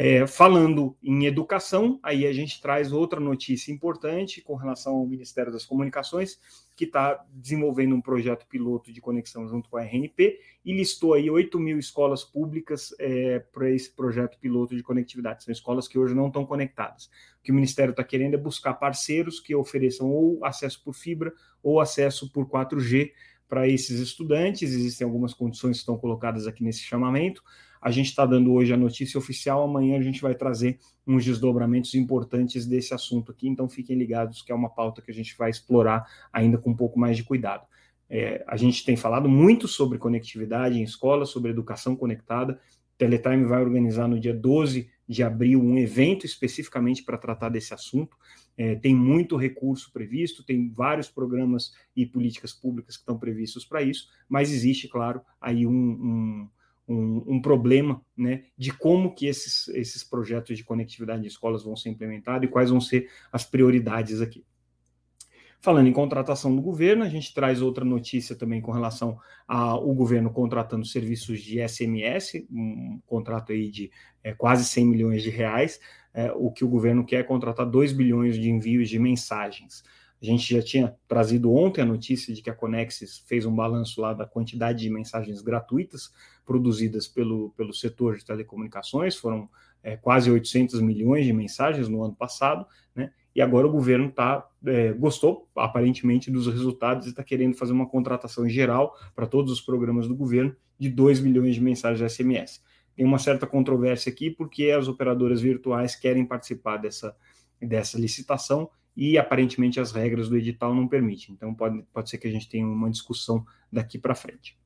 É, 0.01 0.25
falando 0.29 0.97
em 1.03 1.27
educação, 1.27 1.99
aí 2.05 2.25
a 2.25 2.33
gente 2.33 2.63
traz 2.63 2.93
outra 2.93 3.19
notícia 3.19 3.73
importante 3.73 4.41
com 4.41 4.55
relação 4.55 4.95
ao 4.95 5.05
Ministério 5.05 5.51
das 5.51 5.67
Comunicações, 5.67 6.39
que 6.77 6.85
está 6.85 7.27
desenvolvendo 7.33 7.97
um 7.97 8.01
projeto 8.01 8.47
piloto 8.47 8.93
de 8.93 9.01
conexão 9.01 9.49
junto 9.49 9.69
com 9.69 9.77
a 9.77 9.83
RNP 9.83 10.39
e 10.65 10.73
listou 10.73 11.15
aí 11.15 11.29
8 11.29 11.59
mil 11.59 11.81
escolas 11.81 12.23
públicas 12.23 12.95
é, 13.01 13.41
para 13.41 13.69
esse 13.73 13.91
projeto 13.91 14.39
piloto 14.39 14.77
de 14.77 14.85
conectividade. 14.85 15.43
São 15.43 15.51
escolas 15.51 15.89
que 15.89 15.99
hoje 15.99 16.15
não 16.15 16.29
estão 16.29 16.47
conectadas. 16.47 17.07
O 17.41 17.43
que 17.43 17.51
o 17.51 17.55
Ministério 17.57 17.91
está 17.91 18.05
querendo 18.05 18.35
é 18.35 18.39
buscar 18.39 18.75
parceiros 18.75 19.41
que 19.41 19.53
ofereçam 19.53 20.09
ou 20.09 20.45
acesso 20.45 20.81
por 20.85 20.95
fibra 20.95 21.33
ou 21.61 21.81
acesso 21.81 22.31
por 22.33 22.47
4G 22.47 23.11
para 23.49 23.67
esses 23.67 23.99
estudantes. 23.99 24.73
Existem 24.73 25.05
algumas 25.05 25.33
condições 25.33 25.73
que 25.73 25.81
estão 25.81 25.97
colocadas 25.97 26.47
aqui 26.47 26.63
nesse 26.63 26.81
chamamento. 26.81 27.43
A 27.81 27.91
gente 27.91 28.07
está 28.07 28.27
dando 28.27 28.53
hoje 28.53 28.73
a 28.73 28.77
notícia 28.77 29.19
oficial, 29.19 29.63
amanhã 29.63 29.99
a 29.99 30.03
gente 30.03 30.21
vai 30.21 30.35
trazer 30.35 30.79
uns 31.07 31.25
desdobramentos 31.25 31.95
importantes 31.95 32.67
desse 32.67 32.93
assunto 32.93 33.31
aqui, 33.31 33.49
então 33.49 33.69
fiquem 33.69 33.97
ligados 33.97 34.43
que 34.43 34.51
é 34.51 34.55
uma 34.55 34.69
pauta 34.69 35.01
que 35.01 35.11
a 35.11 35.15
gente 35.15 35.37
vai 35.39 35.49
explorar 35.49 36.05
ainda 36.33 36.59
com 36.59 36.71
um 36.71 36.77
pouco 36.77 36.99
mais 36.99 37.17
de 37.17 37.23
cuidado. 37.25 37.67
É, 38.11 38.43
a 38.47 38.57
gente 38.57 38.85
tem 38.85 38.97
falado 38.97 39.29
muito 39.29 39.69
sobre 39.69 39.99
conectividade 39.99 40.79
em 40.79 40.83
escolas, 40.83 41.29
sobre 41.29 41.51
educação 41.51 41.95
conectada. 41.95 42.59
Teletime 42.97 43.45
vai 43.45 43.63
organizar 43.63 44.09
no 44.09 44.19
dia 44.19 44.35
12 44.35 44.91
de 45.07 45.23
abril 45.23 45.63
um 45.63 45.79
evento 45.79 46.27
especificamente 46.27 47.05
para 47.05 47.17
tratar 47.17 47.49
desse 47.49 47.73
assunto. 47.73 48.17
É, 48.59 48.75
tem 48.75 48.95
muito 48.95 49.37
recurso 49.37 49.93
previsto, 49.93 50.45
tem 50.45 50.69
vários 50.69 51.09
programas 51.09 51.73
e 51.95 52.05
políticas 52.05 52.53
públicas 52.53 52.97
que 52.97 53.03
estão 53.03 53.17
previstos 53.17 53.65
para 53.65 53.81
isso, 53.81 54.09
mas 54.29 54.51
existe, 54.51 54.89
claro, 54.89 55.23
aí 55.41 55.65
um, 55.65 55.71
um 55.71 56.49
um, 56.89 57.35
um, 57.35 57.43
problema 57.43 58.01
né, 58.17 58.45
de 58.57 58.73
como 58.73 59.15
que 59.15 59.27
esses, 59.27 59.69
esses 59.69 60.03
projetos 60.03 60.57
de 60.57 60.65
conectividade 60.65 61.21
de 61.21 61.29
escolas 61.29 61.63
vão 61.63 61.77
ser 61.77 61.91
implementados 61.91 62.49
e 62.49 62.51
quais 62.51 62.71
vão 62.71 62.81
ser 62.81 63.11
as 63.31 63.45
prioridades 63.45 64.23
aqui. 64.23 64.43
Falando 65.61 65.89
em 65.89 65.93
contratação 65.93 66.55
do 66.55 66.63
governo, 66.63 67.03
a 67.03 67.09
gente 67.09 67.35
traz 67.35 67.61
outra 67.61 67.85
notícia 67.85 68.37
também 68.37 68.61
com 68.61 68.71
relação 68.71 69.19
ao 69.47 69.93
governo 69.93 70.31
contratando 70.31 70.87
serviços 70.87 71.41
de 71.41 71.67
SMS, 71.67 72.47
um 72.49 73.01
contrato 73.05 73.53
aí 73.53 73.69
de 73.69 73.91
é, 74.23 74.33
quase 74.33 74.65
100 74.65 74.87
milhões 74.87 75.23
de 75.23 75.31
reais, 75.31 75.81
é, 76.19 76.33
o 76.35 76.51
que 76.51 76.65
o 76.65 76.69
governo 76.69 77.05
quer 77.05 77.21
é 77.21 77.23
contratar 77.23 77.65
2 77.65 77.93
bilhões 77.93 78.35
de 78.35 78.51
envios 78.51 78.89
de 78.89 78.99
mensagens. 78.99 79.85
A 80.21 80.27
gente 80.27 80.53
já 80.53 80.61
tinha 80.61 80.97
trazido 81.07 81.55
ontem 81.55 81.81
a 81.81 81.85
notícia 81.85 82.35
de 82.35 82.43
que 82.43 82.51
a 82.51 82.55
Conexis 82.55 83.21
fez 83.21 83.47
um 83.47 83.55
balanço 83.55 84.01
lá 84.01 84.13
da 84.13 84.27
quantidade 84.27 84.81
de 84.81 84.91
mensagens 84.91 85.41
gratuitas 85.41 86.13
produzidas 86.45 87.07
pelo, 87.07 87.51
pelo 87.51 87.73
setor 87.73 88.17
de 88.17 88.25
telecomunicações, 88.25 89.15
foram 89.15 89.49
é, 89.81 89.97
quase 89.97 90.29
800 90.29 90.81
milhões 90.81 91.25
de 91.25 91.33
mensagens 91.33 91.89
no 91.89 92.03
ano 92.03 92.17
passado, 92.17 92.67
né? 92.97 93.13
E 93.33 93.41
agora 93.41 93.69
o 93.69 93.71
governo 93.71 94.11
tá, 94.11 94.45
é, 94.67 94.93
gostou, 94.93 95.49
aparentemente, 95.55 96.33
dos 96.33 96.49
resultados 96.49 97.07
e 97.07 97.11
está 97.11 97.23
querendo 97.23 97.55
fazer 97.55 97.73
uma 97.73 97.87
contratação 97.87 98.49
geral 98.49 98.93
para 99.15 99.29
todos 99.29 99.53
os 99.53 99.61
programas 99.61 100.09
do 100.09 100.17
governo 100.17 100.57
de 100.77 100.89
2 100.89 101.21
milhões 101.21 101.55
de 101.55 101.61
mensagens 101.61 102.13
SMS. 102.13 102.61
Tem 102.99 103.07
uma 103.07 103.21
certa 103.21 103.47
controvérsia 103.47 104.11
aqui, 104.11 104.29
porque 104.29 104.73
as 104.73 104.89
operadoras 104.89 105.41
virtuais 105.41 105.95
querem 105.95 106.27
participar 106.27 106.79
dessa, 106.79 107.17
dessa 107.63 107.97
licitação 107.97 108.69
e 108.97 109.17
aparentemente 109.17 109.79
as 109.79 109.93
regras 109.93 110.29
do 110.29 110.37
edital 110.37 110.75
não 110.75 110.89
permitem. 110.89 111.33
Então 111.33 111.55
pode, 111.55 111.81
pode 111.93 112.11
ser 112.11 112.19
que 112.19 112.27
a 112.27 112.31
gente 112.33 112.49
tenha 112.49 112.67
uma 112.67 112.91
discussão 112.91 113.47
daqui 113.73 113.99
para 113.99 114.17
frente. 114.17 114.59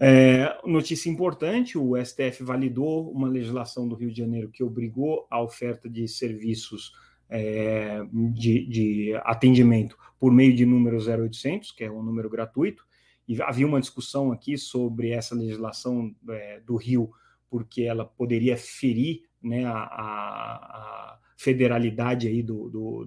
É, 0.00 0.58
notícia 0.64 1.10
importante: 1.10 1.76
o 1.76 1.94
STF 2.02 2.42
validou 2.42 3.12
uma 3.12 3.28
legislação 3.28 3.86
do 3.86 3.94
Rio 3.94 4.10
de 4.10 4.16
Janeiro 4.16 4.48
que 4.48 4.64
obrigou 4.64 5.26
a 5.30 5.42
oferta 5.42 5.90
de 5.90 6.08
serviços 6.08 6.94
é, 7.28 8.00
de, 8.32 8.66
de, 8.66 9.14
atendimento 9.24 9.94
por 10.18 10.32
meio 10.32 10.56
de 10.56 10.64
número 10.64 10.96
0800, 10.96 11.70
que 11.70 11.84
é 11.84 11.90
um 11.90 12.02
número 12.02 12.30
gratuito. 12.30 12.82
E 13.26 13.40
havia 13.42 13.66
uma 13.66 13.80
discussão 13.80 14.32
aqui 14.32 14.58
sobre 14.58 15.10
essa 15.10 15.34
legislação 15.34 16.14
é, 16.28 16.60
do 16.60 16.76
Rio, 16.76 17.10
porque 17.48 17.82
ela 17.82 18.04
poderia 18.04 18.56
ferir 18.56 19.22
né, 19.42 19.64
a, 19.64 19.72
a 19.72 21.18
federalidade 21.36 22.26
aí 22.26 22.42
do, 22.42 22.68
do, 22.68 23.04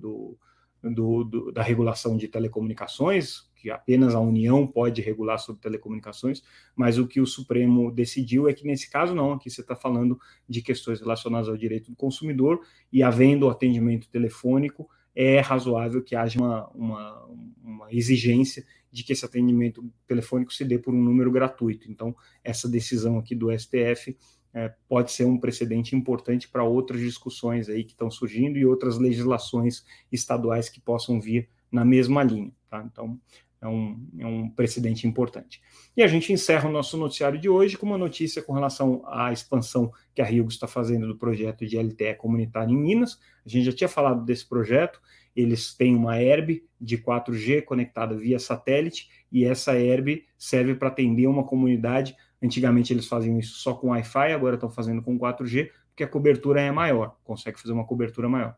do, 0.84 1.24
do, 1.24 1.52
da 1.52 1.62
regulação 1.62 2.18
de 2.18 2.28
telecomunicações, 2.28 3.48
que 3.56 3.70
apenas 3.70 4.14
a 4.14 4.20
União 4.20 4.66
pode 4.66 5.02
regular 5.02 5.40
sobre 5.40 5.62
telecomunicações, 5.62 6.44
mas 6.76 6.98
o 6.98 7.08
que 7.08 7.20
o 7.20 7.26
Supremo 7.26 7.92
decidiu 7.92 8.48
é 8.48 8.54
que 8.54 8.66
nesse 8.66 8.90
caso 8.90 9.16
não, 9.16 9.34
aqui 9.34 9.50
você 9.50 9.62
está 9.62 9.76
falando 9.76 10.20
de 10.48 10.62
questões 10.62 11.00
relacionadas 11.00 11.50
ao 11.50 11.58
direito 11.58 11.90
do 11.90 11.98
consumidor 11.98 12.62
e 12.94 13.02
havendo 13.02 13.50
atendimento 13.50 14.08
telefônico, 14.10 14.88
é 15.16 15.40
razoável 15.40 16.04
que 16.04 16.16
haja 16.16 16.40
uma, 16.40 16.68
uma, 16.70 17.26
uma 17.64 17.94
exigência 17.94 18.64
de 18.92 19.04
que 19.04 19.14
esse 19.14 19.26
atendimento 19.26 19.84
telefônico 20.08 20.54
se 20.54 20.64
dê 20.64 20.80
por 20.80 20.94
um 20.94 21.02
número 21.02 21.32
gratuito. 21.32 21.90
Então, 21.92 22.16
essa 22.44 22.68
decisão 22.68 23.18
aqui 23.18 23.36
do 23.36 23.52
STF 23.58 24.18
é, 24.54 24.74
pode 24.88 25.12
ser 25.12 25.26
um 25.26 25.38
precedente 25.38 25.96
importante 25.96 26.50
para 26.50 26.64
outras 26.64 27.00
discussões 27.02 27.70
aí 27.70 27.84
que 27.84 27.92
estão 27.92 28.10
surgindo 28.10 28.58
e 28.58 28.66
outras 28.66 28.98
legislações 28.98 29.86
estaduais 30.12 30.70
que 30.70 30.80
possam 30.80 31.20
vir 31.20 31.50
na 31.72 31.86
mesma 31.86 32.24
linha. 32.24 32.52
Tá? 32.70 32.84
Então, 32.92 33.20
é 33.62 33.68
um, 33.68 34.08
é 34.20 34.26
um 34.26 34.50
precedente 34.50 35.08
importante. 35.08 35.62
E 35.96 36.04
a 36.04 36.08
gente 36.08 36.32
encerra 36.32 36.70
o 36.70 36.72
nosso 36.72 36.96
noticiário 36.98 37.40
de 37.40 37.50
hoje 37.50 37.78
com 37.78 37.86
uma 37.86 37.98
notícia 37.98 38.42
com 38.42 38.54
relação 38.54 39.02
à 39.06 39.32
expansão 39.32 39.92
que 40.14 40.22
a 40.22 40.26
Rio 40.26 40.48
está 40.48 40.68
fazendo 40.68 41.08
do 41.08 41.18
projeto 41.18 41.66
de 41.66 41.78
LTE 41.78 42.16
comunitário 42.18 42.72
em 42.72 42.78
Minas. 42.78 43.20
A 43.46 43.50
gente 43.50 43.66
já 43.66 43.74
tinha 43.74 43.88
falado 43.88 44.24
desse 44.24 44.48
projeto, 44.48 45.02
eles 45.38 45.74
têm 45.74 45.96
uma 45.96 46.22
ERB 46.22 46.66
de 46.82 46.98
4G 46.98 47.64
conectada 47.64 48.16
via 48.16 48.40
satélite, 48.40 49.10
e 49.32 49.46
essa 49.46 49.80
ERB 49.80 50.26
serve 50.38 50.76
para 50.76 50.90
atender 50.90 51.28
uma 51.28 51.46
comunidade 51.46 52.16
Antigamente 52.42 52.94
eles 52.94 53.08
faziam 53.08 53.40
isso 53.40 53.56
só 53.58 53.74
com 53.74 53.90
Wi-Fi, 53.90 54.32
agora 54.32 54.56
estão 54.56 54.70
fazendo 54.70 55.02
com 55.02 55.18
4G, 55.18 55.72
porque 55.90 56.04
a 56.04 56.08
cobertura 56.08 56.62
é 56.62 56.72
maior, 56.72 57.18
consegue 57.24 57.60
fazer 57.60 57.74
uma 57.74 57.86
cobertura 57.86 58.30
maior. 58.30 58.56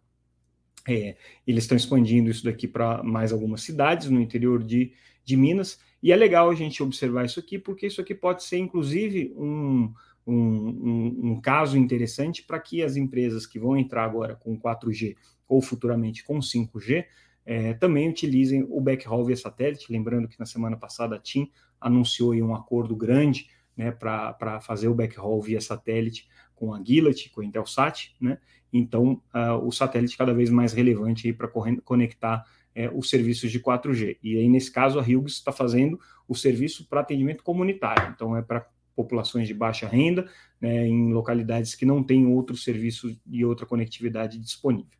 É, 0.87 1.15
eles 1.45 1.63
estão 1.63 1.77
expandindo 1.77 2.29
isso 2.29 2.43
daqui 2.43 2.67
para 2.67 3.01
mais 3.03 3.31
algumas 3.31 3.61
cidades 3.61 4.09
no 4.09 4.19
interior 4.19 4.63
de, 4.63 4.91
de 5.23 5.37
Minas, 5.37 5.79
e 6.03 6.11
é 6.11 6.15
legal 6.15 6.49
a 6.49 6.55
gente 6.55 6.83
observar 6.83 7.25
isso 7.25 7.39
aqui, 7.39 7.57
porque 7.57 7.87
isso 7.87 8.01
aqui 8.01 8.13
pode 8.13 8.43
ser, 8.43 8.57
inclusive, 8.57 9.33
um, 9.37 9.93
um, 10.27 10.35
um, 10.35 11.19
um 11.31 11.41
caso 11.41 11.77
interessante 11.77 12.43
para 12.43 12.59
que 12.59 12.83
as 12.83 12.97
empresas 12.97 13.45
que 13.45 13.59
vão 13.59 13.77
entrar 13.77 14.03
agora 14.03 14.35
com 14.35 14.59
4G 14.59 15.15
ou 15.49 15.61
futuramente 15.61 16.23
com 16.23 16.39
5G 16.39 17.05
é, 17.45 17.73
também 17.73 18.07
utilizem 18.07 18.63
o 18.69 18.79
backhaul 18.79 19.25
via 19.25 19.35
satélite. 19.35 19.91
Lembrando 19.91 20.27
que 20.27 20.39
na 20.39 20.45
semana 20.45 20.77
passada 20.77 21.15
a 21.15 21.19
TIM 21.19 21.49
anunciou 21.81 22.33
um 22.35 22.53
acordo 22.53 22.95
grande 22.95 23.49
né, 23.75 23.91
para 23.91 24.61
fazer 24.61 24.87
o 24.87 24.93
backhaul 24.93 25.41
via 25.41 25.59
satélite 25.59 26.27
com 26.53 26.73
a 26.73 26.83
Gilat, 26.83 27.29
com 27.29 27.41
a 27.41 27.45
Intelsat, 27.45 28.13
né? 28.21 28.37
Então, 28.71 29.21
uh, 29.33 29.65
o 29.65 29.71
satélite 29.71 30.15
cada 30.15 30.31
vez 30.31 30.51
mais 30.51 30.73
relevante 30.73 31.33
para 31.33 31.47
conectar 31.83 32.45
é, 32.75 32.87
os 32.93 33.09
serviços 33.09 33.51
de 33.51 33.59
4G. 33.59 34.17
E 34.21 34.37
aí, 34.37 34.47
nesse 34.47 34.71
caso, 34.71 34.99
a 34.99 35.01
Hughes 35.01 35.33
está 35.33 35.51
fazendo 35.51 35.99
o 36.27 36.35
serviço 36.35 36.87
para 36.87 37.01
atendimento 37.01 37.43
comunitário. 37.43 38.13
Então, 38.13 38.37
é 38.37 38.43
para 38.43 38.67
populações 38.95 39.47
de 39.47 39.53
baixa 39.53 39.87
renda, 39.87 40.29
né, 40.61 40.85
em 40.85 41.11
localidades 41.13 41.73
que 41.73 41.85
não 41.85 42.03
têm 42.03 42.27
outro 42.27 42.55
serviço 42.55 43.17
e 43.25 43.43
outra 43.43 43.65
conectividade 43.65 44.37
disponível. 44.37 44.99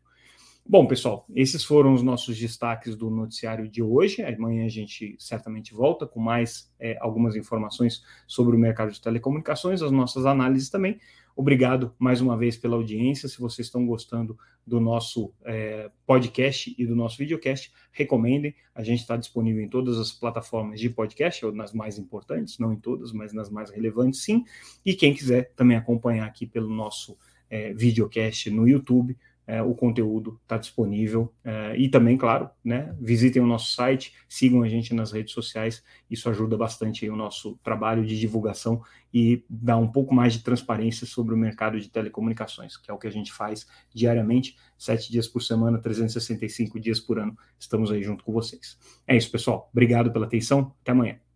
Bom, 0.72 0.86
pessoal, 0.86 1.26
esses 1.34 1.64
foram 1.64 1.92
os 1.92 2.00
nossos 2.00 2.38
destaques 2.38 2.94
do 2.94 3.10
noticiário 3.10 3.68
de 3.68 3.82
hoje. 3.82 4.22
Amanhã 4.22 4.66
a 4.66 4.68
gente 4.68 5.16
certamente 5.18 5.74
volta 5.74 6.06
com 6.06 6.20
mais 6.20 6.72
é, 6.78 6.96
algumas 7.00 7.34
informações 7.34 8.04
sobre 8.24 8.54
o 8.54 8.58
mercado 8.58 8.92
de 8.92 9.00
telecomunicações, 9.00 9.82
as 9.82 9.90
nossas 9.90 10.26
análises 10.26 10.70
também. 10.70 11.00
Obrigado 11.34 11.92
mais 11.98 12.20
uma 12.20 12.36
vez 12.36 12.56
pela 12.56 12.76
audiência. 12.76 13.28
Se 13.28 13.40
vocês 13.40 13.66
estão 13.66 13.84
gostando 13.84 14.38
do 14.64 14.78
nosso 14.78 15.34
é, 15.44 15.90
podcast 16.06 16.72
e 16.78 16.86
do 16.86 16.94
nosso 16.94 17.18
videocast, 17.18 17.72
recomendem. 17.90 18.54
A 18.72 18.84
gente 18.84 19.00
está 19.00 19.16
disponível 19.16 19.64
em 19.64 19.68
todas 19.68 19.98
as 19.98 20.12
plataformas 20.12 20.78
de 20.78 20.88
podcast, 20.88 21.44
ou 21.44 21.50
nas 21.50 21.72
mais 21.72 21.98
importantes, 21.98 22.60
não 22.60 22.72
em 22.72 22.78
todas, 22.78 23.12
mas 23.12 23.32
nas 23.32 23.50
mais 23.50 23.70
relevantes, 23.70 24.22
sim. 24.22 24.44
E 24.86 24.94
quem 24.94 25.14
quiser 25.14 25.52
também 25.56 25.76
acompanhar 25.76 26.28
aqui 26.28 26.46
pelo 26.46 26.72
nosso 26.72 27.18
é, 27.50 27.74
videocast 27.74 28.48
no 28.50 28.68
YouTube, 28.68 29.18
é, 29.50 29.60
o 29.60 29.74
conteúdo 29.74 30.38
está 30.44 30.56
disponível. 30.56 31.34
É, 31.42 31.76
e 31.76 31.88
também, 31.88 32.16
claro, 32.16 32.48
né, 32.64 32.94
visitem 33.00 33.42
o 33.42 33.46
nosso 33.46 33.72
site, 33.74 34.14
sigam 34.28 34.62
a 34.62 34.68
gente 34.68 34.94
nas 34.94 35.10
redes 35.10 35.34
sociais, 35.34 35.82
isso 36.08 36.30
ajuda 36.30 36.56
bastante 36.56 37.08
o 37.10 37.16
nosso 37.16 37.58
trabalho 37.64 38.06
de 38.06 38.18
divulgação 38.18 38.80
e 39.12 39.44
dá 39.50 39.76
um 39.76 39.88
pouco 39.88 40.14
mais 40.14 40.34
de 40.34 40.44
transparência 40.44 41.04
sobre 41.04 41.34
o 41.34 41.36
mercado 41.36 41.80
de 41.80 41.90
telecomunicações, 41.90 42.76
que 42.76 42.92
é 42.92 42.94
o 42.94 42.98
que 42.98 43.08
a 43.08 43.12
gente 43.12 43.32
faz 43.32 43.66
diariamente, 43.92 44.56
sete 44.78 45.10
dias 45.10 45.26
por 45.26 45.42
semana, 45.42 45.78
365 45.78 46.78
dias 46.78 47.00
por 47.00 47.18
ano. 47.18 47.36
Estamos 47.58 47.90
aí 47.90 48.04
junto 48.04 48.22
com 48.22 48.32
vocês. 48.32 48.78
É 49.04 49.16
isso, 49.16 49.32
pessoal. 49.32 49.68
Obrigado 49.72 50.12
pela 50.12 50.26
atenção. 50.26 50.72
Até 50.80 50.92
amanhã. 50.92 51.29